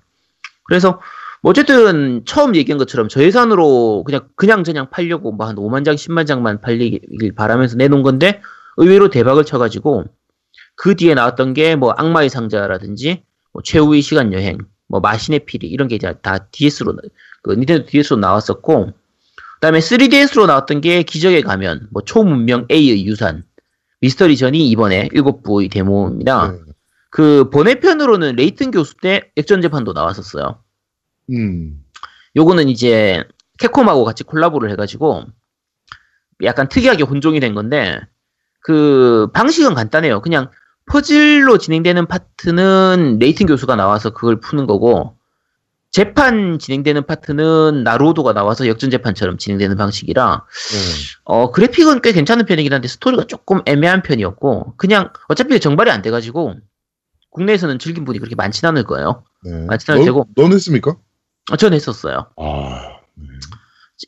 [0.65, 1.01] 그래서, 뭐
[1.49, 7.35] 어쨌든 처음 얘기한 것처럼 저예산으로 그냥 그냥저냥 팔려고 뭐 한 5만 장, 10만 장만 팔리길
[7.37, 8.41] 바라면서 내놓은 건데
[8.77, 10.07] 의외로 대박을 쳐가지고
[10.75, 15.87] 그 뒤에 나왔던 게 뭐 악마의 상자라든지 뭐 최후의 시간 여행, 뭐 마신의 피리 이런
[15.87, 16.97] 게 이제 다 DS로
[17.43, 18.91] 그 닌텐도 DS로 나왔었고
[19.55, 23.45] 그다음에 3DS로 나왔던 게 기적의 가면, 뭐 초문명 A의 유산,
[24.01, 26.53] 미스터리 전이 이번에 7부의 데모입니다.
[26.53, 26.59] 네.
[27.11, 30.59] 그 번외편으로는 레이튼 교수 때 액전 재판도 나왔었어요.
[31.33, 31.83] 음.
[32.37, 33.25] 요거는 이제
[33.59, 35.25] 캡콤하고 같이 콜라보를 해가지고
[36.43, 38.01] 약간 특이하게 혼종이 된 건데
[38.61, 40.21] 그 방식은 간단해요.
[40.21, 40.51] 그냥
[40.87, 45.17] 퍼즐로 진행되는 파트는 레이튼 교수가 나와서 그걸 푸는 거고
[45.91, 50.79] 재판 진행되는 파트는 나루오도가 나와서 역전 재판처럼 진행되는 방식이라 네.
[51.25, 56.57] 어 그래픽은 꽤 괜찮은 편이긴 한데 스토리가 조금 애매한 편이었고 그냥 어차피 정발이 안 돼가지고
[57.31, 59.25] 국내에서는 즐긴 분이 그렇게 많진 않을 거예요.
[59.45, 59.67] 네.
[59.67, 60.27] 마치 나도 되고.
[60.37, 60.97] 넌 했습니까?
[61.51, 62.27] 어, 전 했었어요.
[62.37, 62.97] 아.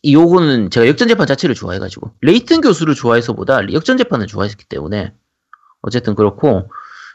[0.03, 5.15] 이 요거는 제가 역전재판 자체를 좋아해가지고 레이튼 교수를 좋아해서보다 역전재판을 좋아했기 때문에
[5.83, 6.71] 어쨌든 그렇고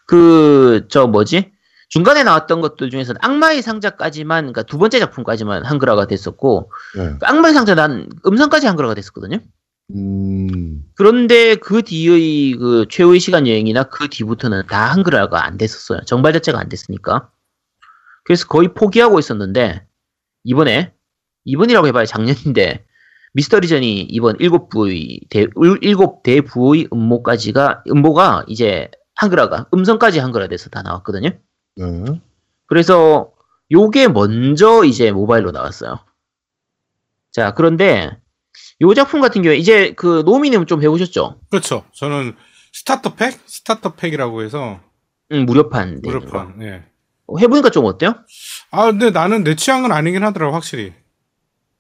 [0.08, 1.52] 그 저 뭐지
[1.90, 7.10] 중간에 나왔던 것들 중에서는 악마의 상자까지만 그러니까 두 번째 작품까지만 한글화가 됐었고 네.
[7.20, 9.38] 그 악마의 상자 난 음성까지 한글화가 됐었거든요.
[9.94, 10.82] 음.
[10.96, 16.02] 그런데 그 뒤의 그 최후의 시간 여행이나 그 뒤부터는 다 한글화가 안 됐었어요.
[16.06, 17.30] 정발 자체가 안 됐으니까.
[18.24, 19.86] 그래서 거의 포기하고 있었는데
[20.44, 20.94] 이번에
[21.46, 22.86] 이번이라고 해봐야 작년인데
[23.34, 25.48] Mystery Journey 이번 일곱 부의 대
[25.82, 31.30] 일곱 대부의 음모까지가 음모가 이제 한글화가 음성까지 한글화돼서 다 나왔거든요.
[31.76, 32.22] 네.
[32.68, 33.32] 그래서
[33.72, 36.00] 요게 먼저 이제 모바일로 나왔어요.
[37.32, 38.18] 자 그런데
[38.82, 41.40] 요 작품 같은 경우에 이제 그 노미님 좀 해보셨죠?
[41.50, 41.86] 그렇죠.
[41.94, 42.36] 저는
[42.72, 43.40] starter pack?
[43.46, 44.80] starter 팩이라고 해서
[45.32, 46.02] 응, 무료판.
[46.04, 46.62] 무료판.
[46.62, 46.84] 예.
[47.34, 48.16] 어, 해보니까 좀 어때요?
[48.72, 50.94] 아, 근데 나는 내 취향은 아니긴 하더라고, 확실히.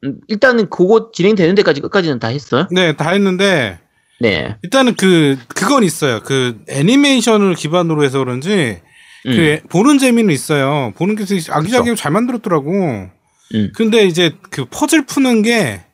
[0.04, 2.68] 음, 일단은 그거 진행되는 데까지 끝까지는 다 했어요?
[2.72, 3.80] 네, 다 했는데
[4.20, 4.58] 네.
[4.62, 6.22] 일단은 그 그건 있어요.
[6.24, 8.82] 그 애니메이션을 기반으로 해서 그런지
[9.28, 10.92] 음, 그 보는 재미는 있어요.
[10.98, 13.10] 보는 게 되게 아기자기하게 잘 만들었더라고.
[13.56, 15.86] 음, 근데 이제 그 퍼즐 푸는 게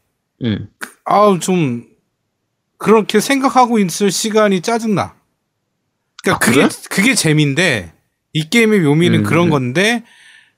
[0.43, 0.69] 음.
[1.05, 1.85] 아우 좀
[2.77, 5.13] 그렇게 생각하고 있을 시간이 짜증나.
[6.23, 6.69] 그러니까 아, 그게 그래?
[6.89, 7.93] 그게 재미인데
[8.33, 9.49] 이 게임의 묘미는 음, 그런 음.
[9.49, 10.03] 건데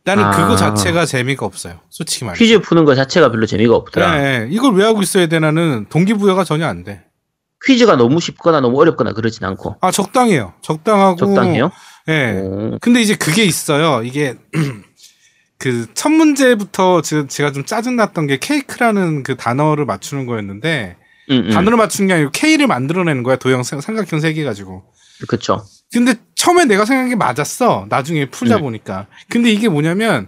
[0.03, 0.31] 나는 아.
[0.31, 1.79] 그거 자체가 재미가 없어요.
[1.89, 2.37] 솔직히 말해.
[2.37, 4.17] 퀴즈 푸는 거 자체가 별로 재미가 없더라.
[4.19, 7.03] 네, 이걸 왜 하고 있어야 되나는 동기부여가 전혀 안 돼.
[7.63, 9.77] 퀴즈가 너무 쉽거나 너무 어렵거나 그러진 않고.
[9.81, 10.53] 아 적당해요.
[10.61, 11.71] 적당하고 적당해요?
[12.09, 12.31] 예.
[12.41, 14.01] 오, 근데 이제 그게 있어요.
[14.03, 14.35] 이게
[15.59, 20.97] 그 첫 문제부터 제- 제가 좀 짜증났던 게 케이크라는 그 단어를 맞추는 거였는데
[21.29, 21.49] 음, 음.
[21.51, 23.35] 단어를 맞추는 게 아니고 K를 만들어내는 거야.
[23.35, 24.83] 도형 삼- 삼각형 세 개 가지고.
[25.27, 25.63] 그쵸.
[25.93, 27.85] 근데 처음에 내가 생각한 게 맞았어.
[27.89, 28.61] 나중에 풀다 음.
[28.61, 29.07] 보니까.
[29.29, 30.27] 근데 이게 뭐냐면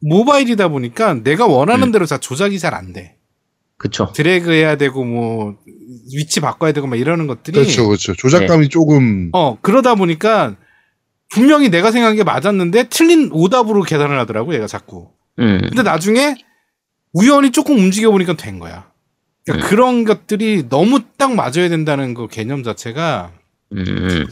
[0.00, 1.92] 모바일이다 보니까 내가 원하는 음.
[1.92, 3.16] 대로 다 조작이 잘 안 돼.
[3.76, 4.12] 그쵸.
[4.14, 5.56] 드래그 해야 되고 뭐
[6.14, 8.14] 위치 바꿔야 되고 막 이러는 것들이 그렇죠, 그렇죠.
[8.14, 10.56] 조작감이 조금 어 그러다 보니까
[11.30, 15.10] 분명히 내가 생각한 게 맞았는데 틀린 오답으로 계산을 하더라고 얘가 자꾸.
[15.38, 15.60] 음.
[15.62, 16.36] 근데 나중에
[17.12, 18.90] 우연히 조금 움직여 보니까 된 거야.
[19.44, 19.70] 그러니까 음.
[19.70, 23.32] 그런 것들이 너무 딱 맞아야 된다는 그 개념 자체가
[23.72, 24.26] 음.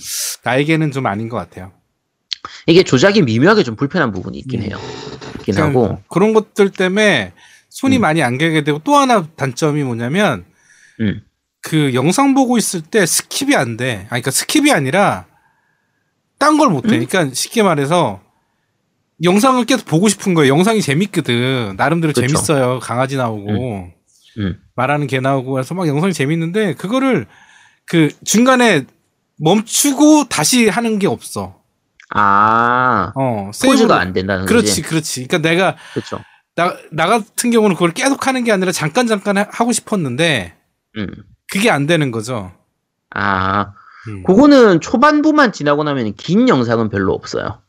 [0.45, 1.73] 나에게는 좀 아닌 것 같아요.
[2.67, 4.67] 이게 조작이 미묘하게 좀 불편한 부분이 있긴 음.
[4.67, 4.79] 해요.
[5.41, 6.03] 있긴 그러니까 하고.
[6.09, 7.33] 그런 것들 때문에
[7.71, 8.01] 손이 음.
[8.01, 10.45] 많이 안 가게 되고 또 하나 단점이 뭐냐면
[11.01, 11.23] 음.
[11.61, 14.07] 그 영상 보고 있을 때 skip이 안 돼.
[14.11, 15.27] 아니, 그러니까 skip이 아니라
[16.39, 16.99] 딴 걸 못 해.
[16.99, 17.07] 음?
[17.07, 18.21] 그러니까 쉽게 말해서
[19.23, 20.53] 영상을 계속 보고 싶은 거예요.
[20.53, 21.75] 영상이 재밌거든.
[21.77, 22.27] 나름대로 그쵸.
[22.27, 22.81] 재밌어요.
[22.81, 23.93] 강아지 나오고
[24.39, 24.57] 음.
[24.75, 27.27] 말하는 개 나오고 해서 막 영상이 재밌는데 그거를
[27.87, 28.85] 그 중간에
[29.43, 31.61] 멈추고 다시 하는 게 없어.
[32.15, 33.13] 아.
[33.17, 34.83] 어, 세이브를- 안 된다는 그렇지, 거지.
[34.83, 35.27] 그렇지.
[35.27, 36.21] 그러니까 내가 그렇죠.
[36.55, 40.55] 나, 나 같은 경우는 그걸 계속 하는 게 아니라 잠깐 잠깐 하- 하고 싶었는데
[40.99, 41.07] 음.
[41.51, 42.53] 그게 안 되는 거죠.
[43.15, 43.73] 아.
[44.09, 44.23] 음.
[44.25, 47.61] 그거는 초반부만 지나고 나면 긴 영상은 별로 없어요.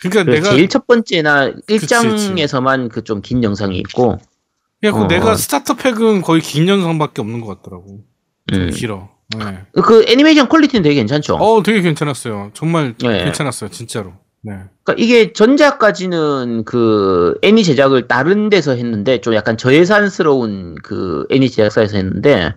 [0.00, 4.18] 그러니까 내가 제일 첫 번째나 그치, 1장에서만 그 좀 긴 영상이 있고,
[4.80, 5.08] 그래갖고 어.
[5.08, 8.04] 내가 starter pack은 거의 긴 영상밖에 없는 것 같더라고.
[8.52, 8.70] 좀 음.
[8.70, 9.10] 길어.
[9.36, 9.58] 네.
[9.82, 11.34] 그 애니메이션 quality는 되게 괜찮죠.
[11.36, 12.50] 어, 되게 괜찮았어요.
[12.54, 13.24] 정말 네.
[13.24, 14.14] 괜찮았어요, 진짜로.
[14.40, 14.52] 네.
[14.84, 21.96] 그러니까 이게 전작까지는 그 애니 제작을 다른 데서 했는데 좀 약간 저예산스러운 그 애니 제작사에서
[21.98, 22.54] 했는데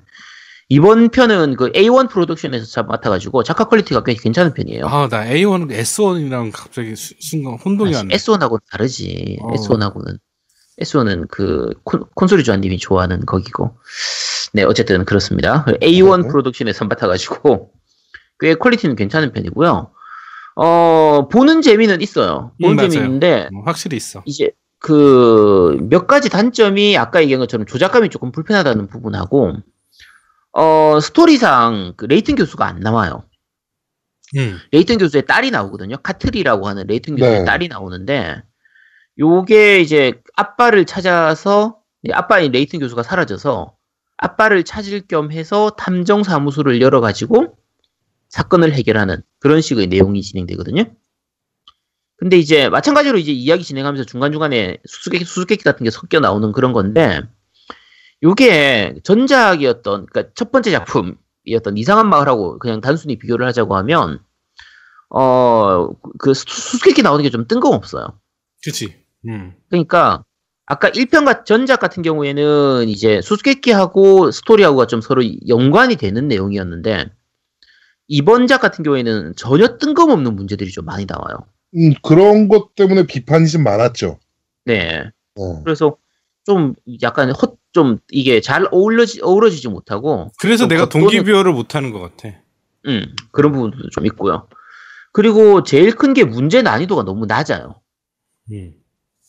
[0.69, 4.85] 이번 편은 그 A1 프로덕션에서 잘 맡아가지고 작화 quality가 꽤 괜찮은 편이에요.
[4.87, 8.15] 아, 나 A1, S1이랑 갑자기 수- 순간 혼동이 안 나.
[8.15, 9.37] S1하고는 다르지.
[9.41, 9.51] 어.
[9.53, 10.17] S1하고는
[10.79, 13.75] S1은 그 콘, 콘솔이 조아님이 좋아하는 거기고.
[14.53, 15.65] 네, 어쨌든 그렇습니다.
[15.65, 16.27] A1 네.
[16.27, 17.71] 프로덕션에서 맡아가지고
[18.39, 19.91] 꽤 quality는 괜찮은 편이고요.
[20.55, 22.51] 어 보는 재미는 있어요.
[22.61, 22.89] 보는 음.
[22.89, 24.21] 재미있는데 뭐 확실히 있어.
[24.25, 29.53] 이제 그 몇 가지 단점이 아까 얘기한 것처럼 조작감이 조금 불편하다는 부분하고
[30.53, 33.23] 어 스토리상 그 레이튼 교수가 안 나와요.
[34.37, 34.57] 음.
[34.71, 35.97] 레이튼 교수의 딸이 나오거든요.
[35.97, 37.45] 카트리라고 하는 레이튼 교수의 네.
[37.45, 38.43] 딸이 나오는데
[39.19, 43.73] 요게 이제 아빠를 찾아서 이 아빠인 레이튼 교수가 사라져서
[44.21, 47.57] 아빠를 찾을 겸 해서 탐정 사무소를 열어 가지고
[48.29, 50.85] 사건을 해결하는 그런 식의 내용이 진행되거든요.
[52.17, 57.23] 근데 이제 마찬가지로 이제 이야기 진행하면서 중간중간에 수수께끼, 수수께끼 같은 게 섞여 나오는 그런 건데,
[58.21, 64.19] 요게 전작이었던, 그러니까 첫 번째 작품이었던 이상한 마을하고 그냥 단순히 비교를 하자고 하면,
[65.09, 68.19] 어, 그 수- 수수께끼 나오는 게 좀 뜬금없어요.
[68.63, 69.03] 그치.
[69.27, 69.55] 음.
[69.69, 70.23] 그러니까
[70.65, 77.05] 아까 1편 같 전작 같은 경우에는 이제 수수께끼하고 스토리하고가 좀 서로 연관이 되는 내용이었는데
[78.07, 81.47] 이번 작 같은 경우에는 전혀 뜬금없는 문제들이 좀 많이 나와요.
[81.75, 84.19] 음, 그런 것 때문에 비판이 좀 많았죠.
[84.65, 85.09] 네.
[85.37, 85.63] 어.
[85.63, 85.97] 그래서
[86.45, 92.01] 좀 약간 헛 좀 이게 잘 어울러지 어우러지지 못하고 그래서 좀 내가 동기부여를 못하는 것
[92.01, 92.35] 같아.
[92.87, 94.49] 음, 그런 부분도 좀 있고요.
[95.13, 97.79] 그리고 제일 큰 게 문제 난이도가 너무 낮아요.
[98.51, 98.73] 음.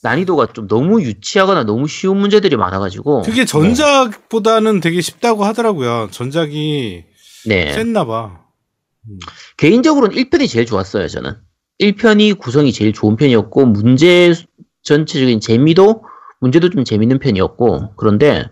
[0.03, 6.09] 난이도가 좀 너무 유치하거나 너무 쉬운 문제들이 많아가지고 그게 전작보다는 되게 쉽다고 하더라고요.
[6.11, 7.05] 전작이
[7.47, 7.73] 네.
[7.73, 8.41] 셌나 봐.
[9.57, 11.37] 개인적으로는 1편이 제일 좋았어요, 저는.
[11.81, 14.33] 1편이 구성이 제일 좋은 편이었고, 문제
[14.83, 16.05] 전체적인 재미도,
[16.41, 18.45] 문제도 좀 재밌는 편이었고, 그런데,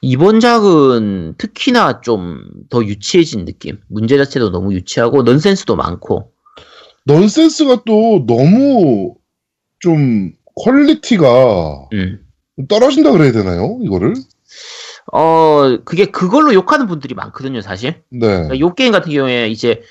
[0.00, 3.78] 이번 작은 특히나 좀 더 유치해진 느낌.
[3.88, 6.32] 문제 자체도 너무 유치하고, 넌센스도 많고,
[7.04, 9.14] 넌센스가 또 너무
[9.80, 12.20] 좀 quality가 음.
[12.68, 13.78] 떨어진다 그래야 되나요?
[13.82, 14.14] 이거를?
[15.12, 18.02] 어, 그게 그걸로 욕하는 분들이 많거든요, 사실.
[18.10, 18.26] 네.
[18.28, 19.82] 그러니까 요 게임 같은 경우에 이제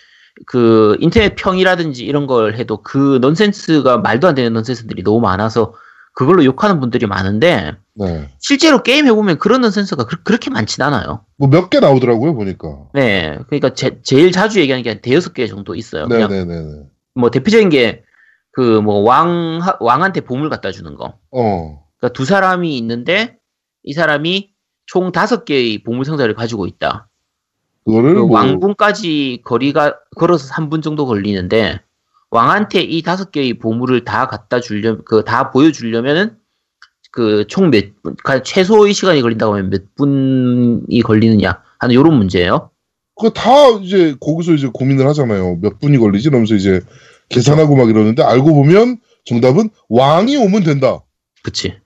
[0.45, 5.73] 그 인터넷 평이라든지 이런 걸 해도 그 넌센스가 말도 안 되는 넌센스들이 너무 많아서
[6.13, 8.29] 그걸로 욕하는 분들이 많은데 네.
[8.39, 11.25] 실제로 게임 해보면 그런 넌센스가 그, 렇게 많진 않아요.
[11.37, 12.67] 뭐 몇 개 나오더라고요, 보니까.
[12.93, 13.37] 네.
[13.47, 16.07] 그러니까 제, 제일 자주 얘기하는 게 한 대여섯 개 정도 있어요.
[16.07, 16.83] 그냥 네네네네.
[17.15, 18.03] 뭐 대표적인 게
[18.51, 21.17] 그 뭐 왕, 왕한테 보물 갖다 주는 거.
[21.31, 21.83] 어.
[21.97, 23.37] 그러니까 두 사람이 있는데
[23.83, 24.51] 이 사람이
[24.85, 27.07] 총 다섯 개의 보물 상자를 가지고 있다.
[27.85, 31.79] 그거를 그 뭐, 왕궁까지 거리가 걸어서 3분 정도 걸리는데
[32.29, 36.37] 왕한테 이 다섯 개의 보물을 다 갖다 주려 그 다 보여 주려면은
[37.11, 42.69] 그 총몇 분, 가- 최소의 시간이 걸린다고 하면 몇 분이 걸리느냐 하는 요런 문제예요.
[43.15, 45.57] 그거 다 이제 거기서 이제 고민을 하잖아요.
[45.61, 46.29] 몇 분이 걸리지?
[46.29, 46.81] 이러면서 이제
[47.31, 50.99] 계산하고 막 이러는데 알고 보면 정답은 왕이 오면 된다.
[51.43, 51.79] 그치?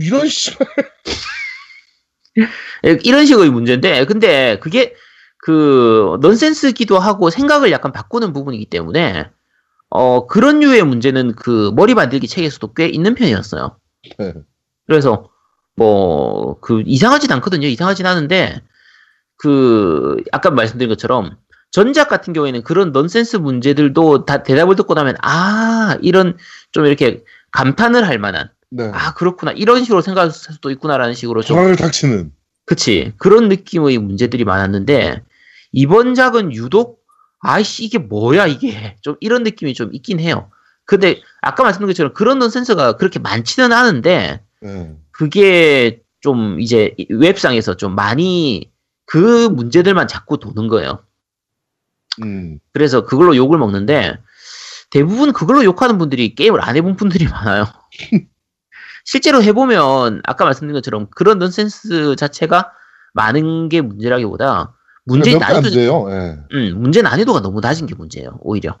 [0.00, 0.52] 이런 씨.
[2.86, 4.94] 예, 이런 식의 문제인데 근데 그게
[5.38, 9.28] 그 넌센스기도 하고 생각을 약간 바꾸는 부분이기 때문에
[9.90, 13.76] 어 그런 류의 문제는 그 머리 만들기 책에서도 꽤 있는 편이었어요.
[14.18, 14.34] 네.
[14.86, 15.28] 그래서
[15.76, 17.66] 뭐 그 이상하진 않거든요.
[17.66, 18.62] 이상하진 않은데
[19.36, 21.36] 그 아까 말씀드린 것처럼
[21.72, 26.36] 전작 같은 경우에는 그런 넌센스 문제들도 다 대답을 듣고 나면 아 이런
[26.70, 28.90] 좀 이렇게 감탄을 할 만한 네.
[28.92, 32.30] 아 그렇구나 이런 식으로 생각할 수도 있구나라는 식으로 좀 닥치는.
[32.66, 35.22] 그치 그런 느낌의 문제들이 많았는데
[35.72, 37.00] 이번 작은 유독
[37.40, 40.50] 아이씨 이게 뭐야 이게 좀 이런 느낌이 좀 있긴 해요.
[40.84, 44.94] 근데 아까 말씀드린 것처럼 그런 넌센스가 그렇게 많지는 않은데 네.
[45.10, 48.70] 그게 좀 이제 이 웹상에서 좀 많이
[49.06, 51.02] 그 문제들만 자꾸 도는 거예요.
[52.22, 52.58] 음.
[52.72, 54.18] 그래서 그걸로 욕을 먹는데
[54.90, 57.66] 대부분 그걸로 욕하는 분들이 게임을 안 해본 분들이 많아요.
[59.04, 62.72] 실제로 해보면 아까 말씀드린 것처럼 그런 넌센스 자체가
[63.14, 66.06] 많은 게 문제라기보다 몇개안 난이도 돼요.
[66.10, 66.38] 예.
[66.52, 68.78] 음, 문제 난이도가 너무 낮은 게 문제예요, 오히려.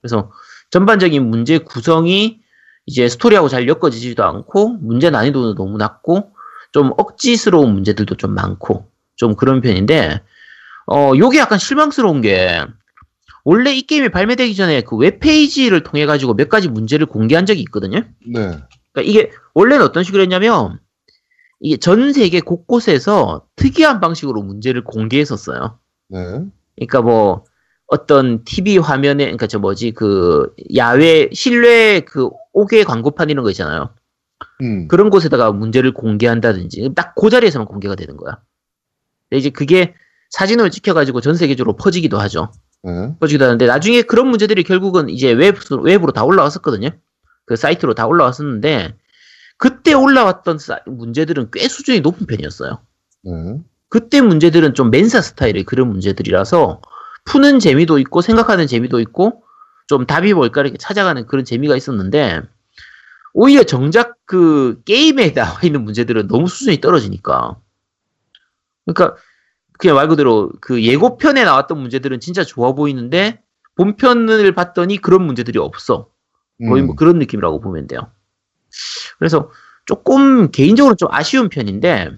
[0.00, 0.30] 그래서
[0.70, 2.40] 전반적인 문제 구성이
[2.84, 6.32] 이제 스토리하고 잘 엮어지지도 않고, 문제 난이도도 너무 낮고,
[6.72, 10.22] 좀 억지스러운 문제들도 좀 많고, 좀 그런 편인데,
[10.86, 12.64] 어, 요게 약간 실망스러운 게,
[13.44, 18.00] 원래 이 게임이 발매되기 전에 그 웹페이지를 통해가지고 몇 가지 문제를 공개한 적이 있거든요?
[18.26, 18.40] 네.
[18.92, 20.80] 그러니까 이게 원래는 어떤 식으로 했냐면
[21.60, 25.78] 이게 전 세계 곳곳에서 특이한 방식으로 문제를 공개했었어요.
[26.08, 26.18] 네.
[26.76, 27.44] 그러니까 뭐
[27.86, 33.94] 어떤 TV 화면에 그러니까 저 뭐지 그 야외 실내 그 옥외 광고판 이런 거 있잖아요.
[34.62, 34.88] 음.
[34.88, 38.38] 그런 곳에다가 문제를 공개한다든지 딱 그 자리에서만 공개가 되는 거야.
[39.30, 39.94] 근데 이제 그게
[40.30, 42.52] 사진을 찍혀가지고 전 세계적으로 퍼지기도 하죠.
[42.82, 43.14] 네.
[43.20, 46.90] 퍼지기도 하는데 나중에 그런 문제들이 결국은 이제 웹, 웹으로 다 올라왔었거든요.
[47.46, 48.96] 그 사이트로 다 올라왔었는데
[49.58, 52.78] 그때 올라왔던 사- 문제들은 꽤 수준이 높은 편이었어요.
[53.24, 53.32] 네.
[53.88, 56.82] 그때 문제들은 좀 맨사 스타일의 그런 문제들이라서
[57.24, 59.44] 푸는 재미도 있고 생각하는 재미도 있고
[59.88, 62.42] 좀 답이 뭘까 이렇게 찾아가는 그런 재미가 있었는데
[63.32, 67.56] 오히려 정작 그 게임에 나와 있는 문제들은 너무 수준이 떨어지니까
[68.84, 69.16] 그러니까
[69.78, 73.42] 그냥 말 그대로 그 예고편에 나왔던 문제들은 진짜 좋아 보이는데
[73.76, 76.08] 본편을 봤더니 그런 문제들이 없어
[76.68, 76.96] 거의 뭐 음.
[76.96, 78.10] 그런 느낌이라고 보면 돼요.
[79.18, 79.50] 그래서
[79.84, 82.10] 조금 개인적으로 좀 아쉬운 편인데,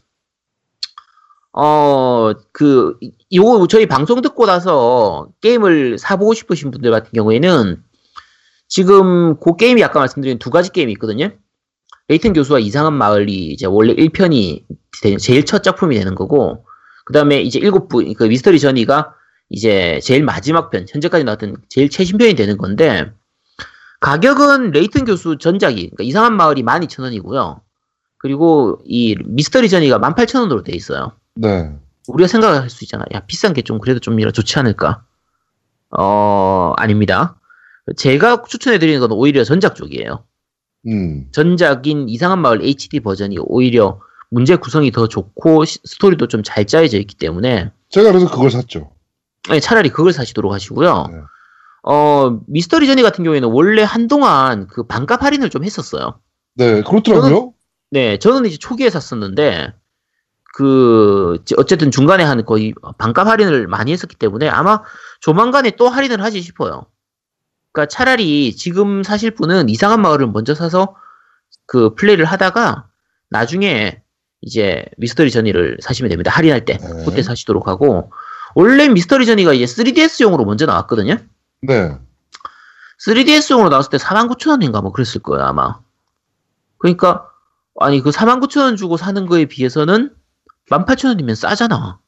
[1.53, 2.97] 어, 그,
[3.35, 7.83] 요, 저희 방송 듣고 나서 게임을 사보고 싶으신 분들 같은 경우에는
[8.69, 11.31] 지금 그 게임이 아까 말씀드린 두 가지 게임이 있거든요.
[12.07, 14.65] 레이튼 교수와 이상한 마을이 이제 원래 1편이
[15.21, 16.65] 제일 첫 작품이 되는 거고,
[17.09, 19.15] 그 다음에 이제 일곱 부, 그 미스터리 저니가
[19.49, 23.11] 이제 제일 마지막 편, 현재까지 나왔던 제일 최신편이 되는 건데,
[24.01, 27.61] 가격은 레이튼 교수 전작이, 그러니까 이상한 마을이 12,000원이고요.
[28.19, 31.13] 그리고 이 미스터리 저니가 18,000원으로 돼 있어요.
[31.35, 31.75] 네.
[32.09, 33.07] 우리가 생각할 수 있잖아.
[33.15, 35.03] 야, 비싼 게 좀 그래도 좀 이라 좋지 않을까?
[35.97, 37.41] 어, 아닙니다.
[37.97, 40.25] 제가 추천해드리는 건 오히려 전작 쪽이에요.
[40.89, 41.29] 음.
[41.33, 43.99] 전작인 이상한 마을 HD 버전이 오히려
[44.31, 48.91] 문제 구성이 더 좋고 시- 스토리도 좀 잘 짜여져 있기 때문에 제가 그래서 그걸 샀죠.
[49.51, 51.07] 네, 차라리 그걸 사시도록 하시고요.
[51.11, 51.21] 네.
[51.85, 56.21] 어, 미스터리 저니 같은 경우에는 원래 한동안 그 반값 할인을 좀 했었어요.
[56.55, 57.55] 네, 그렇더라고요.
[57.91, 59.73] 네, 저는 이제 초기에 샀었는데,
[60.55, 64.83] 그, 어쨌든 중간에 한 거의 반값 할인을 많이 했었기 때문에 아마
[65.21, 66.87] 조만간에 또 할인을 하지 싶어요.
[67.73, 70.97] 그러니까 차라리 지금 사실 분은 이상한 마을을 먼저 사서
[71.67, 72.87] 그 플레이를 하다가
[73.31, 74.03] 나중에
[74.41, 76.31] 이제 미스터리 저니를 사시면 됩니다.
[76.31, 76.79] 할인할 때.
[76.79, 77.05] 네.
[77.05, 78.13] 그때 사시도록 하고,
[78.55, 81.17] 원래 미스터리 저니가 이제 3DS용으로 먼저 나왔거든요?
[81.63, 81.97] 네.
[83.05, 85.81] 3DS용으로 나왔을 때 49,000원인가 뭐 그랬을 거예요, 아마.
[86.79, 87.29] 그러니까,
[87.81, 90.15] 아니, 그 49,000원 주고 사는 거에 비해서는
[90.71, 92.01] 18,000원이면 싸잖아.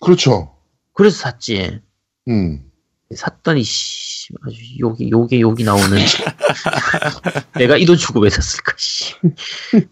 [0.00, 0.56] 그렇죠.
[0.92, 1.80] 그래서 샀지.
[2.28, 2.70] 음.
[3.14, 4.11] 샀더니, 씨,
[4.46, 5.98] 아주 욕이, 욕에 욕이 나오는.
[7.56, 9.14] 내가 이 돈 주고 왜 샀을까, 씨.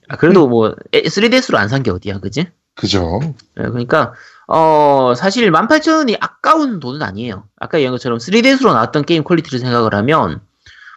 [0.09, 2.47] 아, 그래도 뭐, 3DS로 안 산 게 어디야, 그지?
[2.77, 3.21] 그죠.
[3.57, 4.15] 네, 그러니까
[4.47, 7.45] 어 사실 18,000원이 아까운 돈은 아니에요.
[7.59, 10.41] 아까 얘기한 것처럼 3DS로 나왔던 게임 quality를 생각을 하면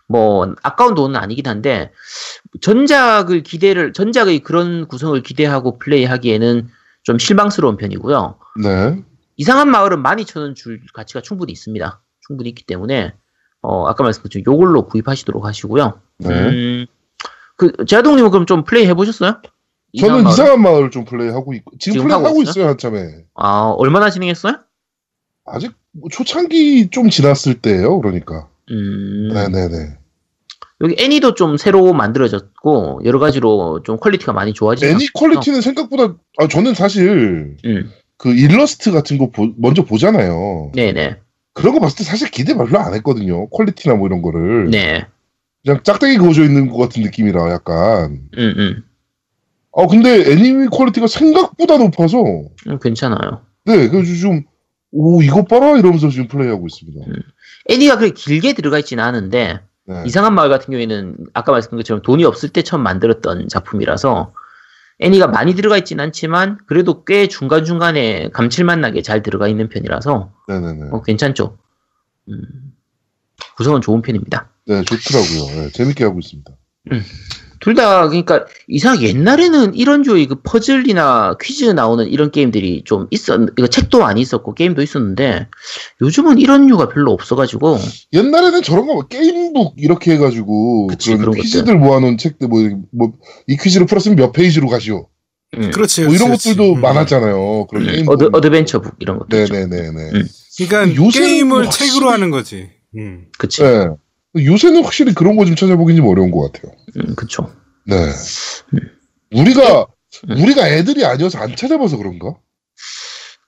[0.08, 1.91] 뭐 아까운 돈은 아니긴 한데
[2.62, 6.69] 전작을 기대를 전작의 그런 구성을 기대하고 플레이하기에는
[7.04, 8.39] 좀 실망스러운 편이고요.
[8.63, 9.04] 네.
[9.36, 12.02] 이상한 마을은 12,000원 줄 가치가 충분히 있습니다.
[12.26, 13.13] 충분히 있기 때문에
[13.63, 15.99] 어 아까 말씀드린 요걸로 구입하시도록 하시고요.
[16.19, 16.30] 네.
[16.30, 16.86] 음,
[17.58, 19.38] 그 제아동님은 그럼 좀 플레이 해보셨어요?
[19.99, 20.30] 저는 마을은?
[20.32, 22.99] 이상한 마을 좀 플레이하고 있고 지금, 지금 플레이하고 하고 있어요 한참에.
[23.36, 24.58] 아 얼마나 진행했어요?
[25.45, 27.99] 아직 뭐 초창기 좀 지났을 때예요.
[28.02, 28.47] 그러니까.
[28.71, 29.97] 음, 네네네.
[30.82, 34.88] 여기 애니도 좀 새로 만들어졌고 여러 가지로 좀 quality가 많이 좋아지죠.
[34.88, 40.71] 애니 quality는 생각보다 아 저는 사실 음, 그 일러스트 같은 거 보- 먼저 보잖아요.
[40.73, 41.17] 네네,
[41.54, 43.48] 그런 거 봤을 때 사실 기대 별로 안 했거든요.
[43.50, 44.70] quality나 뭐 이런 거를.
[44.70, 45.06] 네,
[45.63, 48.28] 그냥 짝대기 그어져 있는 것 같은 느낌이라 약간.
[48.38, 48.84] 음, 음,
[49.76, 52.24] 아 근데 애니메 quality가 생각보다 높아서
[52.68, 53.42] 음, 괜찮아요.
[53.66, 54.44] 네 그래서 좀
[54.94, 57.12] 오 이거 봐라 이러면서 지금 플레이하고 있습니다.
[57.70, 60.04] 애니가 그렇게 길게 들어가 있지는 않은데 네.
[60.06, 64.34] 이상한 마을 같은 경우에는 아까 말씀드린 것처럼 돈이 없을 때 처음 만들었던 작품이라서
[65.04, 70.32] 애니가 많이 들어가 있지는 않지만 그래도 꽤 중간 중간에 감칠맛 나게 잘 들어가 있는 편이라서
[70.48, 70.89] 네네네.
[70.92, 71.58] 어, 괜찮죠.
[72.30, 72.42] 음,
[73.58, 74.50] 구성은 좋은 편입니다.
[74.66, 75.62] 네 좋더라고요.
[75.62, 76.52] 네, 재밌게 하고 있습니다.
[77.63, 83.39] 둘 다 그러니까 이상하게 옛날에는 이런 류의 그 퍼즐이나 퀴즈 나오는 이런 게임들이 좀 있었
[83.58, 85.47] 이거 책도 많이 있었고 게임도 있었는데
[86.02, 87.78] 요즘은 이런 류가 별로 없어가지고
[88.12, 94.17] 옛날에는 저런 거 게임북 이렇게 해가지고 그치, 그런 그런 퀴즈들 모아놓은 책들 뭐이 퀴즈를 풀었으면
[94.17, 95.08] 몇 페이지로 가시오.
[95.56, 96.04] 음, 그렇지.
[96.06, 96.73] 뭐 이런 그렇지, 것들도.
[96.73, 96.82] 음.
[96.82, 97.67] 많았잖아요.
[97.69, 98.10] 그런 게임.
[98.10, 99.54] 어드, adventure book 이런 있죠.
[99.54, 100.10] 네네네네.
[100.15, 100.28] 음.
[100.58, 102.69] 그러니까 요새는 게임을 확실히- 책으로 하는 거지.
[102.97, 103.26] 음.
[103.38, 103.62] 그치.
[103.63, 103.88] 네.
[104.36, 106.72] 요새는 확실히 그런 거 좀 찾아보긴 좀 어려운 것 같아요.
[106.98, 107.54] 음, 그쵸.
[107.86, 107.96] 네.
[109.32, 109.88] 우리가
[110.30, 110.41] 음.
[110.41, 112.36] 우리가 애들이 아니어서 안 찾아봐서 그런가?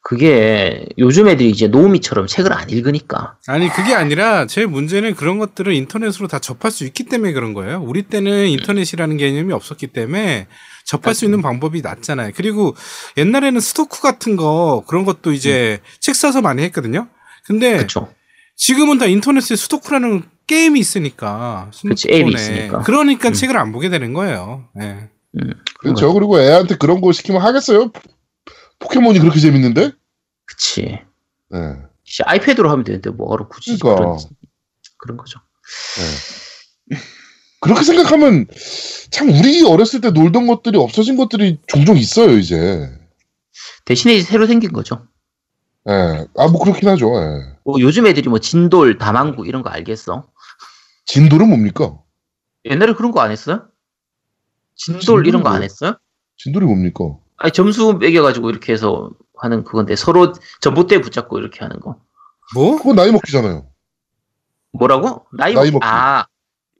[0.08, 3.38] 그게 요즘 애들이 이제 노미처럼 책을 안 읽으니까.
[3.48, 7.82] 아니 그게 아니라 제 문제는 그런 것들을 인터넷으로 다 접할 수 있기 때문에 그런 거예요.
[7.84, 10.46] 우리 때는 인터넷이라는 개념이 없었기 때문에
[10.86, 12.34] 접할 수 있는 방법이 낮잖아요.
[12.36, 12.76] 그리고
[13.18, 17.08] 옛날에는 스토크 같은 거 그런 것도 이제 책 사서 많이 했거든요.
[17.48, 18.14] 근데 그쵸.
[18.56, 22.42] 지금은 다 인터넷에 스토크라는 게임이 있으니까 그치, 앱이 스마트폰에.
[22.56, 22.82] 있으니까.
[22.82, 23.34] 그러니까 음.
[23.34, 24.68] 책을 안 보게 되는 거예요.
[24.76, 25.10] 네.
[25.42, 26.14] 음, 그렇죠.
[26.14, 27.92] 그리고 애한테 그런 거 시키면 하겠어요?
[28.80, 29.92] 포켓몬이 그렇게 재밌는데?
[30.46, 31.00] 그치.
[31.50, 31.60] 네.
[32.04, 34.04] 씨, 아이패드로 하면 되는데 뭐하러 굳이 그러니까.
[34.04, 34.18] 그런,
[34.98, 35.40] 그런 거죠.
[36.90, 36.98] 네.
[37.62, 38.46] 그렇게 생각하면
[39.10, 42.90] 참 우리 어렸을 때 놀던 것들이 없어진 것들이 종종 있어요 이제.
[43.86, 45.08] 대신에 이제 새로 생긴 거죠.
[45.90, 46.26] 예.
[46.38, 47.12] 아뭐 그렇긴 하죠.
[47.16, 47.56] 예.
[47.64, 50.28] 뭐 요즘 애들이 뭐 진돌, 다망구 이런 거 알겠어?
[51.06, 51.98] 진도는 뭡니까?
[52.66, 53.68] 옛날에 그런 거 안 했어요?
[54.76, 55.64] 진돌 진돌은 이런 거 안?
[55.64, 55.98] 했어요?
[56.38, 57.16] 진돌이 뭡니까?
[57.38, 62.00] 아니 점수 매겨가지고 이렇게 해서 하는 그건데 서로 전봇대 붙잡고 이렇게 하는 거.
[62.54, 62.78] 뭐?
[62.78, 63.68] 그거 나이 먹기잖아요.
[64.74, 65.26] 뭐라고?
[65.34, 65.80] 나이, 나이 먹...
[65.80, 65.86] 먹기.
[65.86, 66.26] 아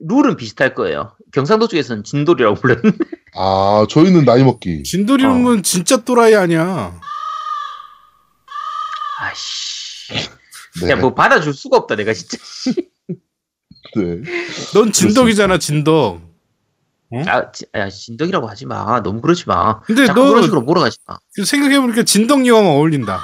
[0.00, 1.16] 룰은 비슷할 거예요.
[1.32, 2.98] 경상도 쪽에서는 진돌이라고 불렀는데.
[3.34, 4.82] 아 저희는 나이 먹기.
[4.82, 6.98] 진도리는 진짜 또라이 아니야.
[9.20, 10.12] 아씨.
[10.82, 10.90] 네.
[10.90, 12.36] 야뭐 받아줄 수가 없다 내가 진짜.
[13.96, 14.22] 네.
[14.74, 16.20] 넌 진덕이잖아 진덕.
[17.26, 19.00] 야, 지- 야 진덕이라고 하지 마.
[19.02, 19.80] 너무 그러지 마.
[19.82, 21.18] 근데 자꾸 너- 그런 식으로 몰아가지 마.
[21.44, 23.20] 생각해보니까 진덕 여왕 어울린다.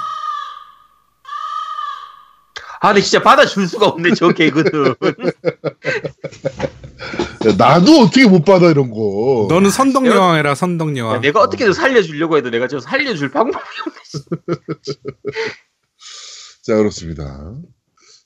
[2.81, 4.95] 아, 근데 진짜 받아줄 수가 없네 저 개그는.
[7.45, 9.47] 야, 나도 어떻게 못 받아 이런 거.
[9.49, 11.21] 너는 선덕 내가- 여왕 해라 선덕 야, 여왕.
[11.21, 13.95] 내가 어떻게든 살려주려고 해도 내가 저 살려줄 방법이 없네.
[16.63, 17.53] 자 그렇습니다.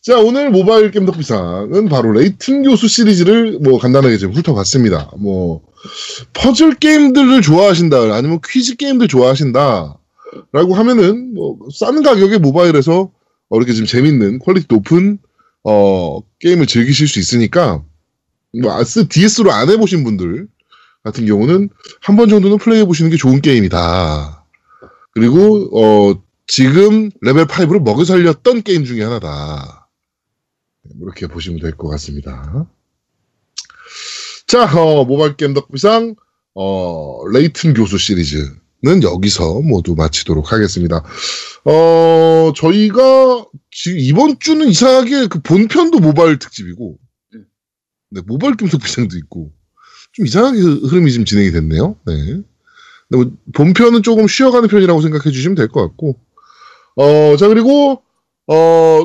[0.01, 5.11] 자 오늘 모바일 게임 덕비상은 바로 레이튼 교수 시리즈를 뭐 간단하게 좀 훑어봤습니다.
[5.17, 5.61] 뭐
[6.33, 9.97] 퍼즐 게임들을 좋아하신다 아니면 퀴즈 게임들 좋아하신다
[10.53, 13.11] 라고 하면은 뭐 싼 가격에 모바일에서
[13.49, 15.17] 어, 이렇게 좀 재밌는 quality 높은
[15.63, 17.83] 어 게임을 즐기실 수 있으니까
[18.61, 20.47] 뭐 아스 DS로 안 해보신 분들
[21.03, 21.69] 같은 경우는
[22.01, 24.45] 한 번 정도는 플레이해 보시는 게 좋은 게임이다.
[25.11, 29.86] 그리고 어 지금 레벨 5를 먹여 살렸던 게임 중에 하나다.
[30.89, 32.67] 네, 이렇게 보시면 될 것 같습니다.
[34.47, 36.15] 자, 어, 모바일 게임 덕비상,
[36.55, 41.03] 어, 레이튼 교수 시리즈는 여기서 모두 마치도록 하겠습니다.
[41.65, 46.97] 어, 저희가 지금 이번 주는 이상하게 그 본편도 모바일 특집이고,
[47.35, 47.45] 음.
[48.11, 49.51] 네, 모바일 게임 덕비상도 있고,
[50.13, 51.97] 좀 이상하게 흐- 흐름이 좀 진행이 됐네요.
[52.05, 52.41] 네.
[53.09, 56.17] 뭐 본편은 조금 쉬어가는 편이라고 생각해 주시면 될 것 같고,
[56.95, 58.01] 어, 자, 그리고,
[58.47, 59.03] 어,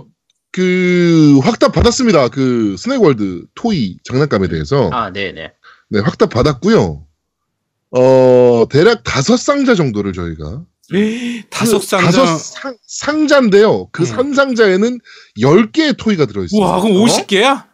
[0.52, 2.28] 그, 확답 받았습니다.
[2.28, 4.90] 그, 스낵월드 toy 장난감에 대해서.
[4.92, 5.52] 아, 네네.
[5.88, 7.06] 네, 확답 받았고요.
[7.90, 10.64] 어, 대략 다섯 상자 정도를 저희가.
[11.50, 12.10] 다섯 그 상자.
[12.10, 13.88] 다섯 상, 상자인데요.
[13.92, 14.06] 그 음.
[14.06, 14.98] 한 상자에는
[15.38, 16.60] 10개의 toy가 들어있어요.
[16.60, 17.04] 우와 그럼 어?
[17.04, 17.64] 50개야?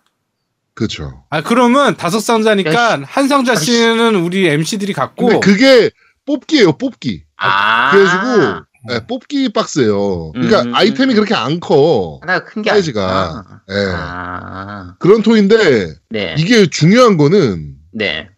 [0.75, 1.25] 그렇죠.
[1.31, 5.91] 아 그러면 다섯 상자니까 한 상자씩은 우리 MC들이 갖고 근데 그게
[6.25, 7.25] 뽑기예요, 뽑기.
[7.37, 7.91] 아.
[7.91, 10.33] 그래가지고, 네, 뽑기 박스예요.
[10.33, 10.75] 그러니까 음.
[10.75, 12.19] 아이템이 그렇게 안 커.
[12.21, 13.45] 하나가 큰게 사이즈가.
[13.71, 13.75] 예.
[13.95, 14.95] 아.
[14.99, 16.35] 그런 토인데, 네.
[16.39, 18.29] 이게 중요한 거는, 네.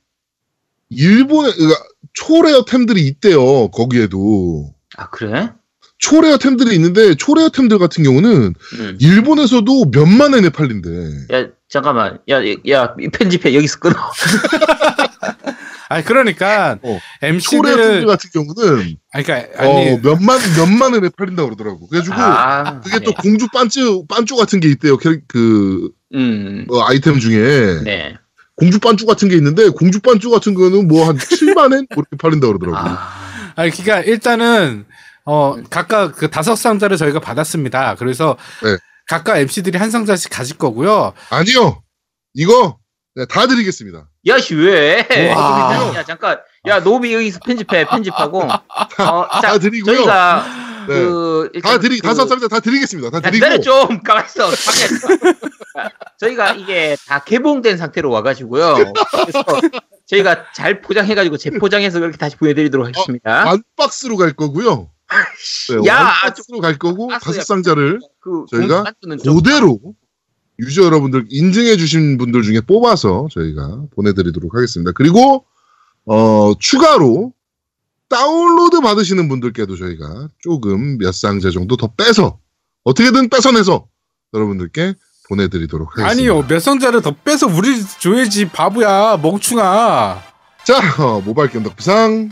[0.88, 1.82] 일본에, 그러니까
[2.14, 4.74] 초레어템들이 있대요, 거기에도.
[4.97, 5.51] 아, 그래?
[5.99, 8.99] 초레어템들이 있는데, 초레어템들 같은 경우는, 음.
[8.99, 10.88] 일본에서도 몇만 엔에 팔린대.
[11.32, 12.18] 야, 잠깐만.
[12.30, 13.55] 야, 야, 이 편집해.
[13.55, 13.95] 여기서 끊어.
[15.91, 21.88] 아니 그러니까 어, MC들 같은 경우는, 아니 그러니까 아니 어, 몇만, 몇만 엔에 팔린다고 그러더라고.
[21.88, 23.05] 그래가지고, 아, 그게 네.
[23.05, 24.97] 또 공주 반쭈, 반쭈 같은 게 있대요.
[24.97, 26.64] 그, 음.
[26.70, 27.82] 어, 아이템 중에.
[27.82, 28.16] 네.
[28.55, 31.86] 공주 반쭈 같은 게 있는데, 공주 반쭈 같은 거는 뭐 한 7만 엔?
[31.93, 32.88] 뭐 이렇게 팔린다고 그러더라고.
[32.88, 33.53] 아.
[33.57, 34.84] 아니 그러니까 일단은
[35.24, 37.97] 어 각각 그 다섯 상자를 저희가 받았습니다.
[37.97, 38.76] 그래서 네.
[39.09, 41.14] 각각 MC들이 한 상자씩 가질 거고요.
[41.30, 41.82] 아니요!
[42.34, 42.78] 이거,
[43.16, 44.09] 네, 다 드리겠습니다.
[44.26, 45.06] 야, 씨, 왜?
[45.34, 45.92] 와.
[45.96, 46.38] 야, 잠깐.
[46.66, 47.86] 야, 노비 여기서 편집해.
[47.86, 48.42] 편집하고.
[48.42, 48.48] 어,
[48.96, 49.96] 다 자, 드리고요.
[49.96, 50.44] 저희가
[50.88, 50.94] 네.
[50.94, 53.10] 그다 일단 드리, 그- 다섯 상자 다 드리겠습니다.
[53.10, 53.34] 다 야, 드리고.
[53.46, 54.44] 기다려 좀 가만 있어.
[54.44, 55.08] 방해했어.
[56.18, 58.74] 저희가 이게 다 개봉된 상태로 와가지고요.
[58.74, 59.44] 그래서
[60.06, 63.44] 저희가 잘 포장해가지고 재포장해서 그렇게 다시 보내드리도록 하겠습니다.
[63.44, 64.90] 만 박스로 갈 거고요.
[65.70, 67.32] 네, 야, 원 박스로 갈 거고 박스야.
[67.32, 68.84] 다섯 상자를 그 저희가
[69.24, 69.78] 그대로
[70.61, 74.92] 유저 여러분들 인증해 주신 분들 중에 뽑아서 저희가 보내드리도록 하겠습니다.
[74.94, 75.44] 그리고
[76.06, 77.32] 어 추가로
[78.08, 82.38] 다운로드 받으시는 분들께도 저희가 조금 몇 상자 정도 더 빼서
[82.84, 83.86] 어떻게든 뺏어내서
[84.34, 84.94] 여러분들께
[85.28, 86.11] 보내드리도록 하겠습니다.
[86.11, 90.22] 아니요 몇 상자를 더 빼서 우리 줘야지 바보야 멍충아.
[90.64, 92.30] 자 어, 모바일 게임 덕비상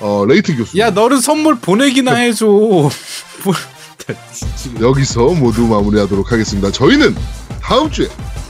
[0.00, 2.46] 어, 레이튼 교수 야 너는 선물 보내기나 해줘.
[4.06, 4.18] 뭘-
[4.56, 6.70] 지금 여기서 모두 마무리하도록 하겠습니다.
[6.70, 7.14] 저희는
[7.62, 8.08] 다음 주에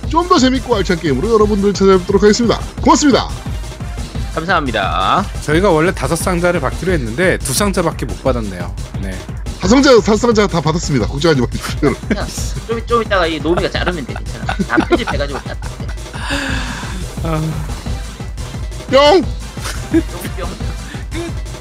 [0.09, 2.59] 좀 더 재밌고 알찬 게임으로 여러분들 찾아뵙도록 하겠습니다.
[2.83, 3.29] 고맙습니다.
[4.35, 5.25] 감사합니다.
[5.43, 8.75] 저희가 원래 다섯 상자를 받기로 했는데 두 상자밖에 못 받았네요.
[9.01, 9.19] 네.
[9.61, 11.07] 다성자 다성자 다 받았습니다.
[11.07, 11.41] 걱정하지.
[11.81, 11.97] 그냥
[12.67, 14.15] 좀, 좀 이따가 이 노비가 자르면 돼.
[14.15, 14.45] 괜찮아.
[14.69, 15.61] 다 편집해가지고 다 돼.
[17.23, 17.41] 아,
[18.91, 19.23] 뿅.
[19.91, 20.03] 뿅,
[20.37, 20.49] 뿅.
[21.11, 21.54] 끝.